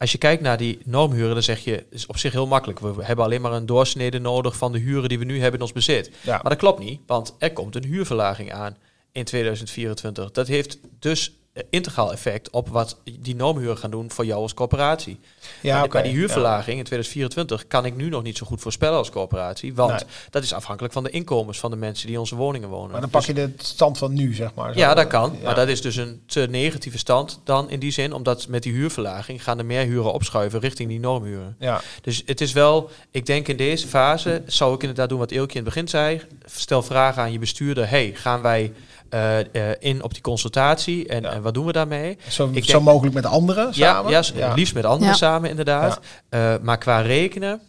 als 0.00 0.12
je 0.12 0.18
kijkt 0.18 0.42
naar 0.42 0.56
die 0.56 0.78
normhuren, 0.84 1.34
dan 1.34 1.42
zeg 1.42 1.64
je, 1.64 1.84
is 1.90 2.06
op 2.06 2.16
zich 2.16 2.32
heel 2.32 2.46
makkelijk. 2.46 2.78
We 2.78 3.04
hebben 3.04 3.24
alleen 3.24 3.40
maar 3.40 3.52
een 3.52 3.66
doorsnede 3.66 4.18
nodig 4.18 4.56
van 4.56 4.72
de 4.72 4.78
huren 4.78 5.08
die 5.08 5.18
we 5.18 5.24
nu 5.24 5.40
hebben 5.40 5.54
in 5.60 5.64
ons 5.64 5.72
bezit. 5.72 6.10
ja. 6.22 6.32
Maar 6.32 6.50
dat 6.50 6.58
klopt 6.58 6.78
niet, 6.78 7.00
want 7.06 7.34
er 7.38 7.52
komt 7.52 7.74
een 7.74 7.84
huurverlaging 7.84 8.52
aan 8.52 8.76
in 9.12 9.24
2024. 9.24 10.30
Dat 10.30 10.46
heeft 10.46 10.78
dus 10.98 11.32
integraal 11.70 12.12
effect 12.12 12.50
op 12.50 12.68
wat 12.68 12.96
die 13.20 13.36
normhuren 13.36 13.78
gaan 13.78 13.90
doen 13.90 14.10
voor 14.10 14.24
jou 14.24 14.42
als 14.42 14.54
corporatie. 14.54 15.18
ja, 15.60 15.78
maar, 15.80 15.88
maar 15.92 16.02
die 16.02 16.12
huurverlaging 16.12 16.78
in 16.78 16.84
2024 16.84 17.66
kan 17.66 17.84
ik 17.84 17.96
nu 17.96 18.08
nog 18.08 18.22
niet 18.22 18.36
zo 18.36 18.46
goed 18.46 18.60
voorspellen 18.60 18.98
als 18.98 19.10
corporatie, 19.10 19.74
want 19.74 19.90
Nee. 19.90 20.00
dat 20.30 20.42
is 20.42 20.52
afhankelijk 20.52 20.92
van 20.94 21.02
de 21.04 21.10
inkomens 21.10 21.58
van 21.58 21.70
de 21.70 21.76
mensen 21.76 22.04
die 22.06 22.14
in 22.14 22.20
onze 22.20 22.36
woningen 22.36 22.68
wonen. 22.68 22.90
Maar 22.90 23.00
dan 23.00 23.10
Dus- 23.10 23.26
pak 23.26 23.36
je 23.36 23.46
de 23.46 23.52
stand 23.62 23.98
van 23.98 24.12
nu, 24.12 24.34
zeg 24.34 24.54
maar. 24.54 24.72
Zo. 24.72 24.78
ja, 24.78 24.94
dat 24.94 25.06
kan. 25.06 25.32
Ja. 25.38 25.44
Maar 25.44 25.54
dat 25.54 25.68
is 25.68 25.82
dus 25.82 25.96
een 25.96 26.20
te 26.26 26.46
negatieve 26.50 26.98
stand 26.98 27.40
dan 27.44 27.70
in 27.70 27.78
die 27.78 27.90
zin, 27.92 28.12
omdat 28.12 28.48
met 28.48 28.62
die 28.62 28.72
huurverlaging 28.72 29.42
gaan 29.42 29.58
er 29.58 29.66
meer 29.66 29.84
huren 29.84 30.12
opschuiven 30.12 30.60
richting 30.60 30.88
die 30.88 31.00
normhuren. 31.00 31.56
Ja, 31.58 31.80
Dus 32.02 32.22
het 32.26 32.40
is 32.40 32.52
wel, 32.52 32.90
ik 33.10 33.26
denk 33.26 33.48
in 33.48 33.56
deze 33.56 33.86
fase 33.88 34.42
zou 34.46 34.74
ik 34.74 34.80
inderdaad 34.80 35.08
doen 35.08 35.18
wat 35.18 35.30
Eelkje 35.30 35.58
in 35.58 35.64
het 35.64 35.74
begin 35.74 35.88
zei. 35.88 36.20
Stel 36.44 36.82
vragen 36.82 37.22
aan 37.22 37.32
je 37.32 37.38
bestuurder. 37.38 37.88
Hey, 37.88 38.10
gaan 38.14 38.42
wij 38.42 38.72
eh, 39.10 39.38
eh, 39.70 39.76
in 39.78 40.02
op 40.02 40.12
die 40.12 40.22
consultatie 40.22 41.08
en, 41.08 41.22
Ja. 41.22 41.30
en 41.32 41.42
wat 41.42 41.54
doen 41.54 41.66
we 41.66 41.72
daarmee? 41.72 42.18
zo, 42.28 42.48
Ik 42.52 42.64
zo 42.64 42.72
denk- 42.72 42.84
mogelijk 42.84 43.14
met 43.14 43.26
anderen 43.26 43.66
Ja, 43.72 43.72
samen. 43.94 44.10
ja, 44.10 44.46
het 44.46 44.56
liefst 44.56 44.74
met 44.74 44.84
anderen 44.84 45.08
Ja. 45.08 45.14
samen 45.14 45.50
inderdaad. 45.50 46.00
Eh, 46.28 46.54
maar 46.62 46.78
qua 46.78 47.00
rekenen, 47.00 47.60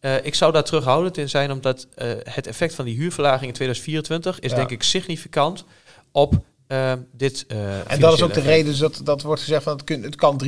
eh, 0.00 0.24
ik 0.24 0.34
zou 0.34 0.52
daar 0.52 0.64
terughoudend 0.64 1.16
in 1.16 1.28
zijn, 1.28 1.50
omdat 1.52 1.86
eh, 1.94 2.08
het 2.24 2.46
effect 2.46 2.74
van 2.74 2.84
die 2.84 2.96
huurverlaging 2.96 3.46
in 3.46 3.52
2024 3.52 4.40
is 4.40 4.50
Ja. 4.50 4.56
denk 4.56 4.70
ik 4.70 4.82
significant 4.82 5.64
op 6.12 6.34
eh, 6.68 6.92
dit. 7.12 7.44
eh, 7.48 7.92
En 7.92 8.00
dat 8.00 8.12
is 8.14 8.22
ook 8.22 8.34
de 8.34 8.40
reden 8.40 8.64
dus 8.66 8.78
dat, 8.78 9.00
dat 9.04 9.22
wordt 9.22 9.40
gezegd 9.42 9.62
van 9.62 9.72
het, 9.72 9.84
kun, 9.84 10.02
het 10.02 10.14
kan 10.16 10.40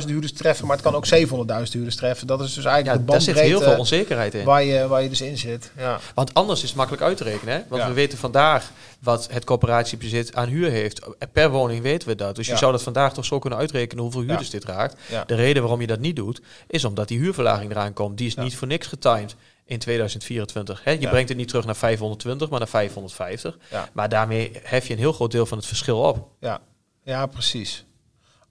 300.000 0.00 0.06
huurders 0.06 0.32
treffen, 0.32 0.66
maar 0.66 0.76
het 0.76 0.84
kan 0.84 0.94
ook 0.94 1.06
700.000 1.06 1.72
huurders 1.72 1.96
treffen. 1.96 2.26
Dat 2.26 2.40
is 2.40 2.54
dus 2.54 2.64
Ja, 2.64 2.70
eigenlijk 2.70 3.06
de 3.06 3.12
daar 3.12 3.20
zit 3.20 3.34
heel 3.34 3.42
bandbreedte 3.42 3.70
veel 3.70 3.78
onzekerheid 3.80 4.34
in. 4.34 4.44
waar 4.44 4.62
je, 4.64 4.86
waar 4.86 5.02
je 5.02 5.08
dus 5.08 5.20
in 5.20 5.38
zit. 5.38 5.70
Ja. 5.76 5.98
Want 6.14 6.34
anders 6.34 6.62
is 6.62 6.68
het 6.68 6.76
makkelijk 6.76 7.02
uit 7.04 7.16
te 7.16 7.24
rekenen. 7.24 7.54
Hè? 7.54 7.60
Want 7.68 7.82
Ja. 7.82 7.88
we 7.88 7.94
weten 7.94 8.18
vandaag 8.18 8.70
wat 9.00 9.28
het 9.30 9.44
coöperatiebezit 9.44 10.34
aan 10.34 10.48
huur 10.48 10.70
heeft. 10.70 11.00
Per 11.32 11.50
woning 11.50 11.82
weten 11.82 12.08
we 12.08 12.14
dat. 12.14 12.36
Dus 12.36 12.46
Ja. 12.46 12.52
je 12.52 12.58
zou 12.58 12.72
dat 12.72 12.82
vandaag 12.82 13.12
toch 13.14 13.24
zo 13.24 13.38
kunnen 13.38 13.58
uitrekenen 13.58 14.02
hoeveel 14.02 14.20
huurders 14.22 14.50
dit 14.50 14.64
raakt. 14.64 14.96
Ja. 15.08 15.24
De 15.26 15.34
reden 15.34 15.62
waarom 15.62 15.80
je 15.80 15.86
dat 15.86 16.00
niet 16.00 16.16
doet, 16.16 16.40
is 16.66 16.84
omdat 16.84 17.08
die 17.08 17.18
huurverlaging 17.18 17.70
eraan 17.70 17.92
komt. 17.92 18.18
Die 18.18 18.26
is 18.26 18.34
Ja. 18.34 18.42
niet 18.42 18.56
voor 18.56 18.66
niks 18.68 18.86
getimed 18.86 19.34
in 19.66 19.78
2024. 19.78 20.84
Hè? 20.84 20.90
Je 20.90 21.00
Ja. 21.00 21.10
brengt 21.10 21.28
het 21.28 21.38
niet 21.38 21.48
terug 21.48 21.64
naar 21.64 21.76
520, 21.76 22.50
maar 22.50 22.58
naar 22.58 22.68
550. 22.68 23.58
Ja. 23.70 23.88
Maar 23.92 24.08
daarmee 24.08 24.52
hef 24.62 24.86
je 24.86 24.92
een 24.92 24.98
heel 24.98 25.12
groot 25.12 25.30
deel 25.30 25.46
van 25.46 25.58
het 25.58 25.66
verschil 25.66 26.00
op. 26.00 26.28
Ja, 26.40 26.60
ja 27.02 27.26
precies. 27.26 27.84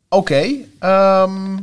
Oké, 0.10 0.48
ehm, 0.80 1.58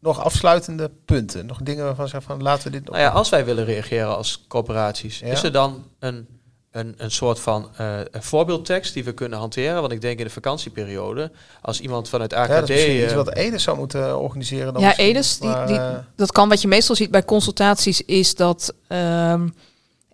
nog 0.00 0.20
afsluitende 0.24 0.90
punten. 1.04 1.46
Nog 1.46 1.58
dingen 1.62 1.84
waarvan 1.84 2.08
zegt 2.08 2.24
van 2.24 2.42
laten 2.42 2.64
we 2.64 2.78
dit. 2.78 2.88
Nou 2.88 2.98
ja, 2.98 3.08
als 3.08 3.28
wij 3.28 3.44
willen 3.44 3.64
reageren 3.64 4.16
als 4.16 4.44
corporaties, 4.48 5.18
Ja. 5.18 5.26
is 5.26 5.42
er 5.42 5.52
dan 5.52 5.84
een, 5.98 6.37
een, 6.70 6.94
een 6.96 7.10
soort 7.10 7.40
van 7.40 7.68
eh, 7.76 7.98
een 8.10 8.22
voorbeeldtekst 8.22 8.94
die 8.94 9.04
we 9.04 9.12
kunnen 9.12 9.38
hanteren? 9.38 9.80
Want 9.80 9.92
ik 9.92 10.00
denk 10.00 10.18
in 10.18 10.24
de 10.24 10.30
vakantieperiode, 10.30 11.30
als 11.62 11.80
iemand 11.80 12.08
vanuit 12.08 12.34
AKD... 12.34 12.48
ja, 12.48 12.60
dat 12.60 12.68
is 12.68 12.74
misschien 12.74 13.02
iets 13.02 13.10
eh, 13.10 13.16
wat 13.16 13.34
Edes 13.34 13.62
zou 13.62 13.78
moeten 13.78 14.18
organiseren. 14.18 14.72
Dan 14.72 14.82
Ja. 14.82 14.96
Edes, 14.96 15.38
die, 15.38 15.48
Maar, 15.48 15.66
die, 15.66 15.76
eh, 15.76 15.96
dat 16.16 16.32
kan 16.32 16.48
wat 16.48 16.62
je 16.62 16.68
meestal 16.68 16.96
ziet 16.96 17.10
bij 17.10 17.24
consultaties, 17.24 18.02
is 18.04 18.34
dat 18.34 18.74
ehm 18.86 19.48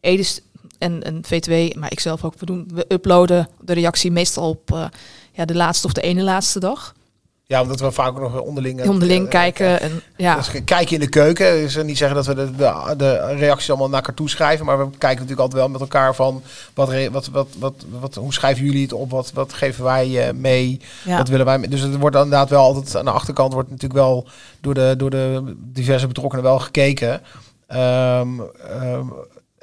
Edes 0.00 0.40
en, 0.78 1.02
en 1.02 1.24
VTW, 1.24 1.76
maar 1.78 1.92
ik 1.92 2.00
zelf 2.00 2.24
ook, 2.24 2.34
we, 2.38 2.46
doen, 2.46 2.70
we 2.74 2.84
uploaden 2.88 3.48
de 3.60 3.72
reactie 3.72 4.10
meestal 4.10 4.48
op 4.48 4.72
eh, 4.72 4.86
ja, 5.32 5.44
de 5.44 5.54
laatste 5.54 5.86
of 5.86 5.92
de 5.92 6.00
ene 6.00 6.22
laatste 6.22 6.60
dag. 6.60 6.94
Ja, 7.46 7.62
omdat 7.62 7.80
we 7.80 7.90
vaak 7.90 8.08
ook 8.08 8.20
nog 8.20 8.40
onderling... 8.40 8.86
Onderling 8.86 9.24
eh, 9.24 9.30
kijken 9.30 9.80
en 9.80 10.02
ja. 10.16 10.36
Dus 10.36 10.50
kijk 10.64 10.88
je 10.88 10.94
in 10.94 11.00
de 11.00 11.08
keuken. 11.08 11.52
Dus 11.52 11.82
niet 11.82 11.98
zeggen 11.98 12.16
dat 12.16 12.26
we 12.26 12.34
de, 12.34 12.50
de, 12.56 12.94
de 12.96 13.34
reacties 13.34 13.68
allemaal 13.68 13.88
naar 13.88 13.98
elkaar 13.98 14.14
toe 14.14 14.28
schrijven. 14.28 14.66
Maar 14.66 14.78
we 14.78 14.84
kijken 14.84 15.08
natuurlijk 15.08 15.40
altijd 15.40 15.62
wel 15.62 15.70
met 15.70 15.80
elkaar 15.80 16.14
van... 16.14 16.42
Wat, 16.74 17.08
wat, 17.10 17.28
wat, 17.28 17.48
wat, 17.58 17.74
wat, 18.00 18.14
hoe 18.14 18.32
schrijven 18.32 18.64
jullie 18.64 18.82
het 18.82 18.92
op? 18.92 19.10
Wat, 19.10 19.32
wat 19.32 19.52
geven 19.52 19.84
wij 19.84 20.26
eh, 20.26 20.34
mee? 20.34 20.80
ja. 21.04 21.16
Wat 21.16 21.28
willen 21.28 21.46
wij 21.46 21.58
mee? 21.58 21.68
Dus 21.68 21.80
het 21.80 21.98
wordt 21.98 22.16
inderdaad 22.16 22.50
wel 22.50 22.62
altijd... 22.62 22.96
Aan 22.96 23.04
de 23.04 23.10
achterkant 23.10 23.52
wordt 23.52 23.70
natuurlijk 23.70 24.00
wel 24.00 24.26
door 24.60 24.74
de, 24.74 24.94
door 24.96 25.10
de 25.10 25.54
diverse 25.56 26.06
betrokkenen 26.06 26.44
wel 26.44 26.58
gekeken. 26.58 27.20
Ehm, 27.66 28.28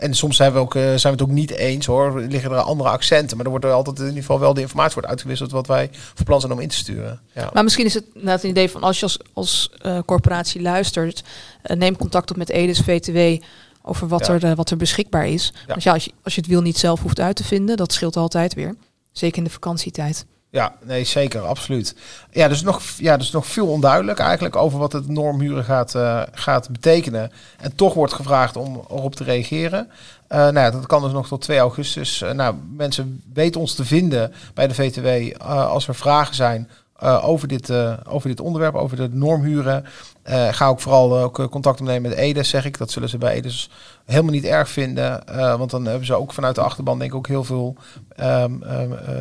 en 0.01 0.13
soms 0.13 0.35
zijn 0.35 0.53
we, 0.53 0.59
ook, 0.59 0.75
eh, 0.75 0.81
zijn 0.81 0.99
we 1.01 1.09
het 1.09 1.21
ook 1.21 1.29
niet 1.29 1.51
eens 1.51 1.85
hoor. 1.85 2.21
Liggen 2.21 2.51
er 2.51 2.57
andere 2.57 2.89
accenten. 2.89 3.35
Maar 3.37 3.45
er 3.45 3.51
wordt 3.51 3.65
er 3.65 3.71
altijd 3.71 3.99
in 3.99 4.05
ieder 4.05 4.19
geval 4.19 4.39
wel 4.39 4.53
de 4.53 4.61
informatie 4.61 4.93
wordt 4.93 5.09
uitgewisseld... 5.09 5.51
wat 5.51 5.67
wij 5.67 5.89
voor 5.91 6.25
plan 6.25 6.39
zijn 6.39 6.51
om 6.51 6.59
in 6.59 6.67
te 6.67 6.75
sturen. 6.75 7.19
Ja. 7.33 7.49
Maar 7.53 7.63
misschien 7.63 7.85
is 7.85 7.93
het 7.93 8.05
inderdaad 8.13 8.43
een 8.43 8.49
idee 8.49 8.69
van 8.69 8.83
als 8.83 8.99
je 8.99 9.03
als, 9.05 9.19
als 9.33 9.71
eh, 9.81 9.99
corporatie 10.05 10.61
luistert, 10.61 11.23
eh, 11.61 11.77
neem 11.77 11.97
contact 11.97 12.31
op 12.31 12.37
met 12.37 12.49
Edes 12.49 12.79
VTW 12.79 13.43
over 13.81 14.07
wat, 14.07 14.27
Ja. 14.27 14.39
er, 14.39 14.55
wat 14.55 14.69
er 14.69 14.77
beschikbaar 14.77 15.27
is. 15.27 15.53
Ja. 15.53 15.61
Want 15.67 15.83
ja, 15.83 15.93
als 15.93 16.05
je, 16.05 16.11
als 16.23 16.35
je 16.35 16.41
het 16.41 16.49
wiel 16.49 16.61
niet 16.61 16.77
zelf 16.77 17.01
hoeft 17.01 17.19
uit 17.19 17.35
te 17.35 17.43
vinden, 17.43 17.77
dat 17.77 17.93
scheelt 17.93 18.17
altijd 18.17 18.53
weer. 18.53 18.75
Zeker 19.11 19.37
in 19.37 19.43
de 19.43 19.49
vakantietijd. 19.49 20.25
Ja, 20.51 20.75
nee, 20.83 21.03
zeker, 21.03 21.41
absoluut. 21.41 21.95
Ja, 22.31 22.47
dus 22.47 22.61
nog, 22.61 22.81
ja, 22.97 23.17
dus 23.17 23.31
nog 23.31 23.45
veel 23.45 23.67
onduidelijk 23.67 24.19
eigenlijk 24.19 24.55
over 24.55 24.79
wat 24.79 24.91
het 24.91 25.07
normhuren 25.07 25.63
gaat, 25.63 25.95
eh, 25.95 26.21
gaat 26.33 26.69
betekenen. 26.69 27.31
En 27.57 27.75
toch 27.75 27.93
wordt 27.93 28.13
gevraagd 28.13 28.55
om 28.55 28.85
erop 28.89 29.15
te 29.15 29.23
reageren. 29.23 29.89
Eh, 30.27 30.37
nou 30.37 30.59
ja, 30.59 30.71
dat 30.71 30.85
kan 30.85 31.01
dus 31.01 31.11
nog 31.11 31.27
tot 31.27 31.41
2 31.41 31.59
augustus. 31.59 32.21
Eh, 32.21 32.31
nou, 32.31 32.55
mensen 32.75 33.21
weten 33.33 33.61
ons 33.61 33.73
te 33.73 33.85
vinden 33.85 34.33
bij 34.53 34.67
de 34.67 34.73
VTW 34.73 35.41
als 35.41 35.87
er 35.87 35.95
vragen 35.95 36.35
zijn 36.35 36.69
eh, 37.01 37.27
over, 37.27 37.47
dit, 37.47 37.69
eh, 37.69 37.93
over 38.07 38.29
dit 38.29 38.39
onderwerp, 38.39 38.75
over 38.75 38.97
de 38.97 39.09
normhuren. 39.11 39.85
Eh, 40.23 40.47
ga 40.51 40.67
ook 40.67 40.79
vooral 40.79 41.17
ook 41.17 41.49
contact 41.49 41.79
opnemen 41.79 42.09
met 42.09 42.19
Edes, 42.19 42.49
zeg 42.49 42.65
ik. 42.65 42.77
Dat 42.77 42.91
zullen 42.91 43.09
ze 43.09 43.17
bij 43.17 43.33
Edes 43.33 43.69
helemaal 44.05 44.31
niet 44.31 44.45
erg 44.45 44.69
vinden. 44.69 45.23
want 45.57 45.71
dan 45.71 45.85
hebben 45.85 46.05
ze 46.05 46.13
ook 46.13 46.33
vanuit 46.33 46.55
de 46.55 46.61
achterban 46.61 46.99
denk 46.99 47.11
ik 47.11 47.17
ook 47.17 47.27
heel 47.27 47.43
veel 47.43 47.75
ehm, 48.15 48.63
ehm, 48.63 48.93
eh, 48.93 49.15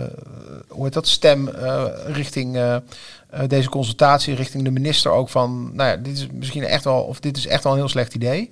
hoe 0.69 0.85
heet 0.85 0.93
dat, 0.93 1.09
stem 1.09 1.49
richting 2.07 2.59
deze 3.47 3.69
consultatie, 3.69 4.35
richting 4.35 4.65
de 4.65 4.71
minister 4.71 5.11
ook 5.11 5.29
van, 5.29 5.71
nou 5.75 5.91
ja, 5.91 5.97
dit 5.97 6.17
is 6.17 6.27
misschien 6.33 6.65
echt 6.65 6.85
wel, 6.85 7.03
of 7.03 7.21
dit 7.21 7.37
is 7.37 7.47
echt 7.47 7.63
wel 7.63 7.73
een 7.73 7.79
heel 7.79 7.89
slecht 7.89 8.15
idee. 8.15 8.51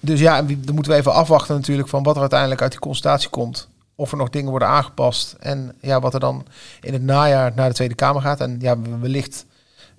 Dus 0.00 0.20
ja, 0.20 0.42
dan 0.42 0.74
moeten 0.74 0.92
we 0.92 0.98
even 0.98 1.12
afwachten 1.12 1.54
natuurlijk 1.54 1.88
van 1.88 2.02
wat 2.02 2.14
er 2.14 2.20
uiteindelijk 2.20 2.62
uit 2.62 2.70
die 2.70 2.80
consultatie 2.80 3.28
komt. 3.28 3.68
Of 3.94 4.10
er 4.10 4.16
nog 4.16 4.30
dingen 4.30 4.50
worden 4.50 4.68
aangepast. 4.68 5.36
En 5.40 5.74
ja, 5.80 6.00
wat 6.00 6.14
er 6.14 6.20
dan 6.20 6.46
in 6.80 6.92
het 6.92 7.02
najaar 7.02 7.52
naar 7.54 7.68
de 7.68 7.74
Tweede 7.74 7.94
Kamer 7.94 8.22
gaat. 8.22 8.40
En 8.40 8.56
ja, 8.60 8.80
wellicht 9.00 9.46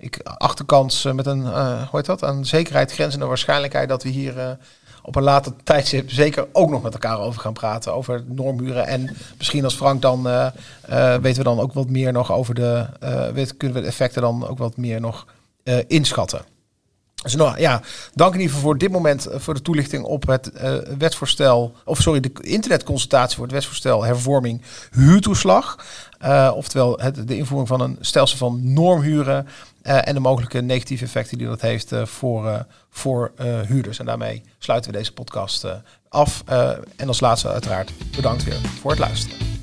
ik, 0.04 0.20
achterkans 0.22 1.04
eh, 1.04 1.12
met 1.12 1.26
een, 1.26 1.44
eh, 1.44 1.82
hoe 1.82 1.98
heet 1.98 2.06
dat, 2.06 2.22
een 2.22 2.46
zekerheid, 2.46 2.92
grenzende 2.92 3.26
waarschijnlijkheid 3.26 3.88
dat 3.88 4.02
we 4.02 4.08
hier 4.08 4.38
eh, 4.38 4.50
op 5.02 5.16
een 5.16 5.22
later 5.22 5.52
tijdstip 5.64 6.10
zeker 6.10 6.46
ook 6.52 6.70
nog 6.70 6.82
met 6.82 6.92
elkaar 6.92 7.18
over 7.18 7.40
gaan 7.40 7.52
praten. 7.52 7.94
Over 7.94 8.24
normhuren. 8.26 8.86
En 8.86 9.16
misschien 9.38 9.64
als 9.64 9.74
Frank 9.74 10.02
dan 10.02 10.22
weten 11.20 11.36
we 11.36 11.42
dan 11.42 11.60
ook 11.60 11.72
wat 11.72 11.88
meer 11.88 12.12
nog 12.12 12.32
over 12.32 12.54
de, 12.54 12.86
kunnen 13.56 13.76
we 13.76 13.82
de 13.82 13.86
effecten 13.86 14.22
dan 14.22 14.48
ook 14.48 14.58
wat 14.58 14.76
meer 14.76 15.00
nog 15.00 15.26
inschatten. 15.86 16.40
Dus 17.24 17.34
nou 17.34 17.60
ja, 17.60 17.80
dank 18.14 18.34
in 18.34 18.40
ieder 18.40 18.54
geval 18.54 18.70
voor 18.70 18.78
dit 18.78 18.90
moment 18.90 19.26
eh, 19.26 19.40
voor 19.40 19.54
de 19.54 19.62
toelichting 19.62 20.04
op 20.04 20.26
het 20.26 20.52
wetsvoorstel, 20.98 21.74
of 21.84 22.00
sorry, 22.00 22.20
de 22.20 22.30
internetconsultatie 22.40 23.36
voor 23.36 23.44
het 23.44 23.54
wetsvoorstel 23.54 24.04
hervorming 24.04 24.62
huurtoeslag. 24.90 25.84
Eh, 26.18 26.52
oftewel 26.54 26.98
het, 26.98 27.28
de 27.28 27.36
invoering 27.36 27.68
van 27.68 27.80
een 27.80 27.96
stelsel 28.00 28.38
van 28.38 28.72
normhuren 28.72 29.46
en 29.82 30.14
de 30.14 30.20
mogelijke 30.20 30.60
negatieve 30.60 31.04
effecten 31.04 31.38
die 31.38 31.46
dat 31.46 31.60
heeft 31.60 31.92
voor, 32.04 32.66
voor 32.90 33.32
huurders. 33.66 33.98
En 33.98 34.06
daarmee 34.06 34.42
sluiten 34.58 34.90
we 34.90 34.96
deze 34.96 35.12
podcast 35.12 35.66
af. 36.08 36.42
En 36.96 37.08
als 37.08 37.20
laatste 37.20 37.48
uiteraard 37.48 37.92
bedankt 38.16 38.44
weer 38.44 38.60
voor 38.80 38.90
het 38.90 39.00
luisteren. 39.00 39.53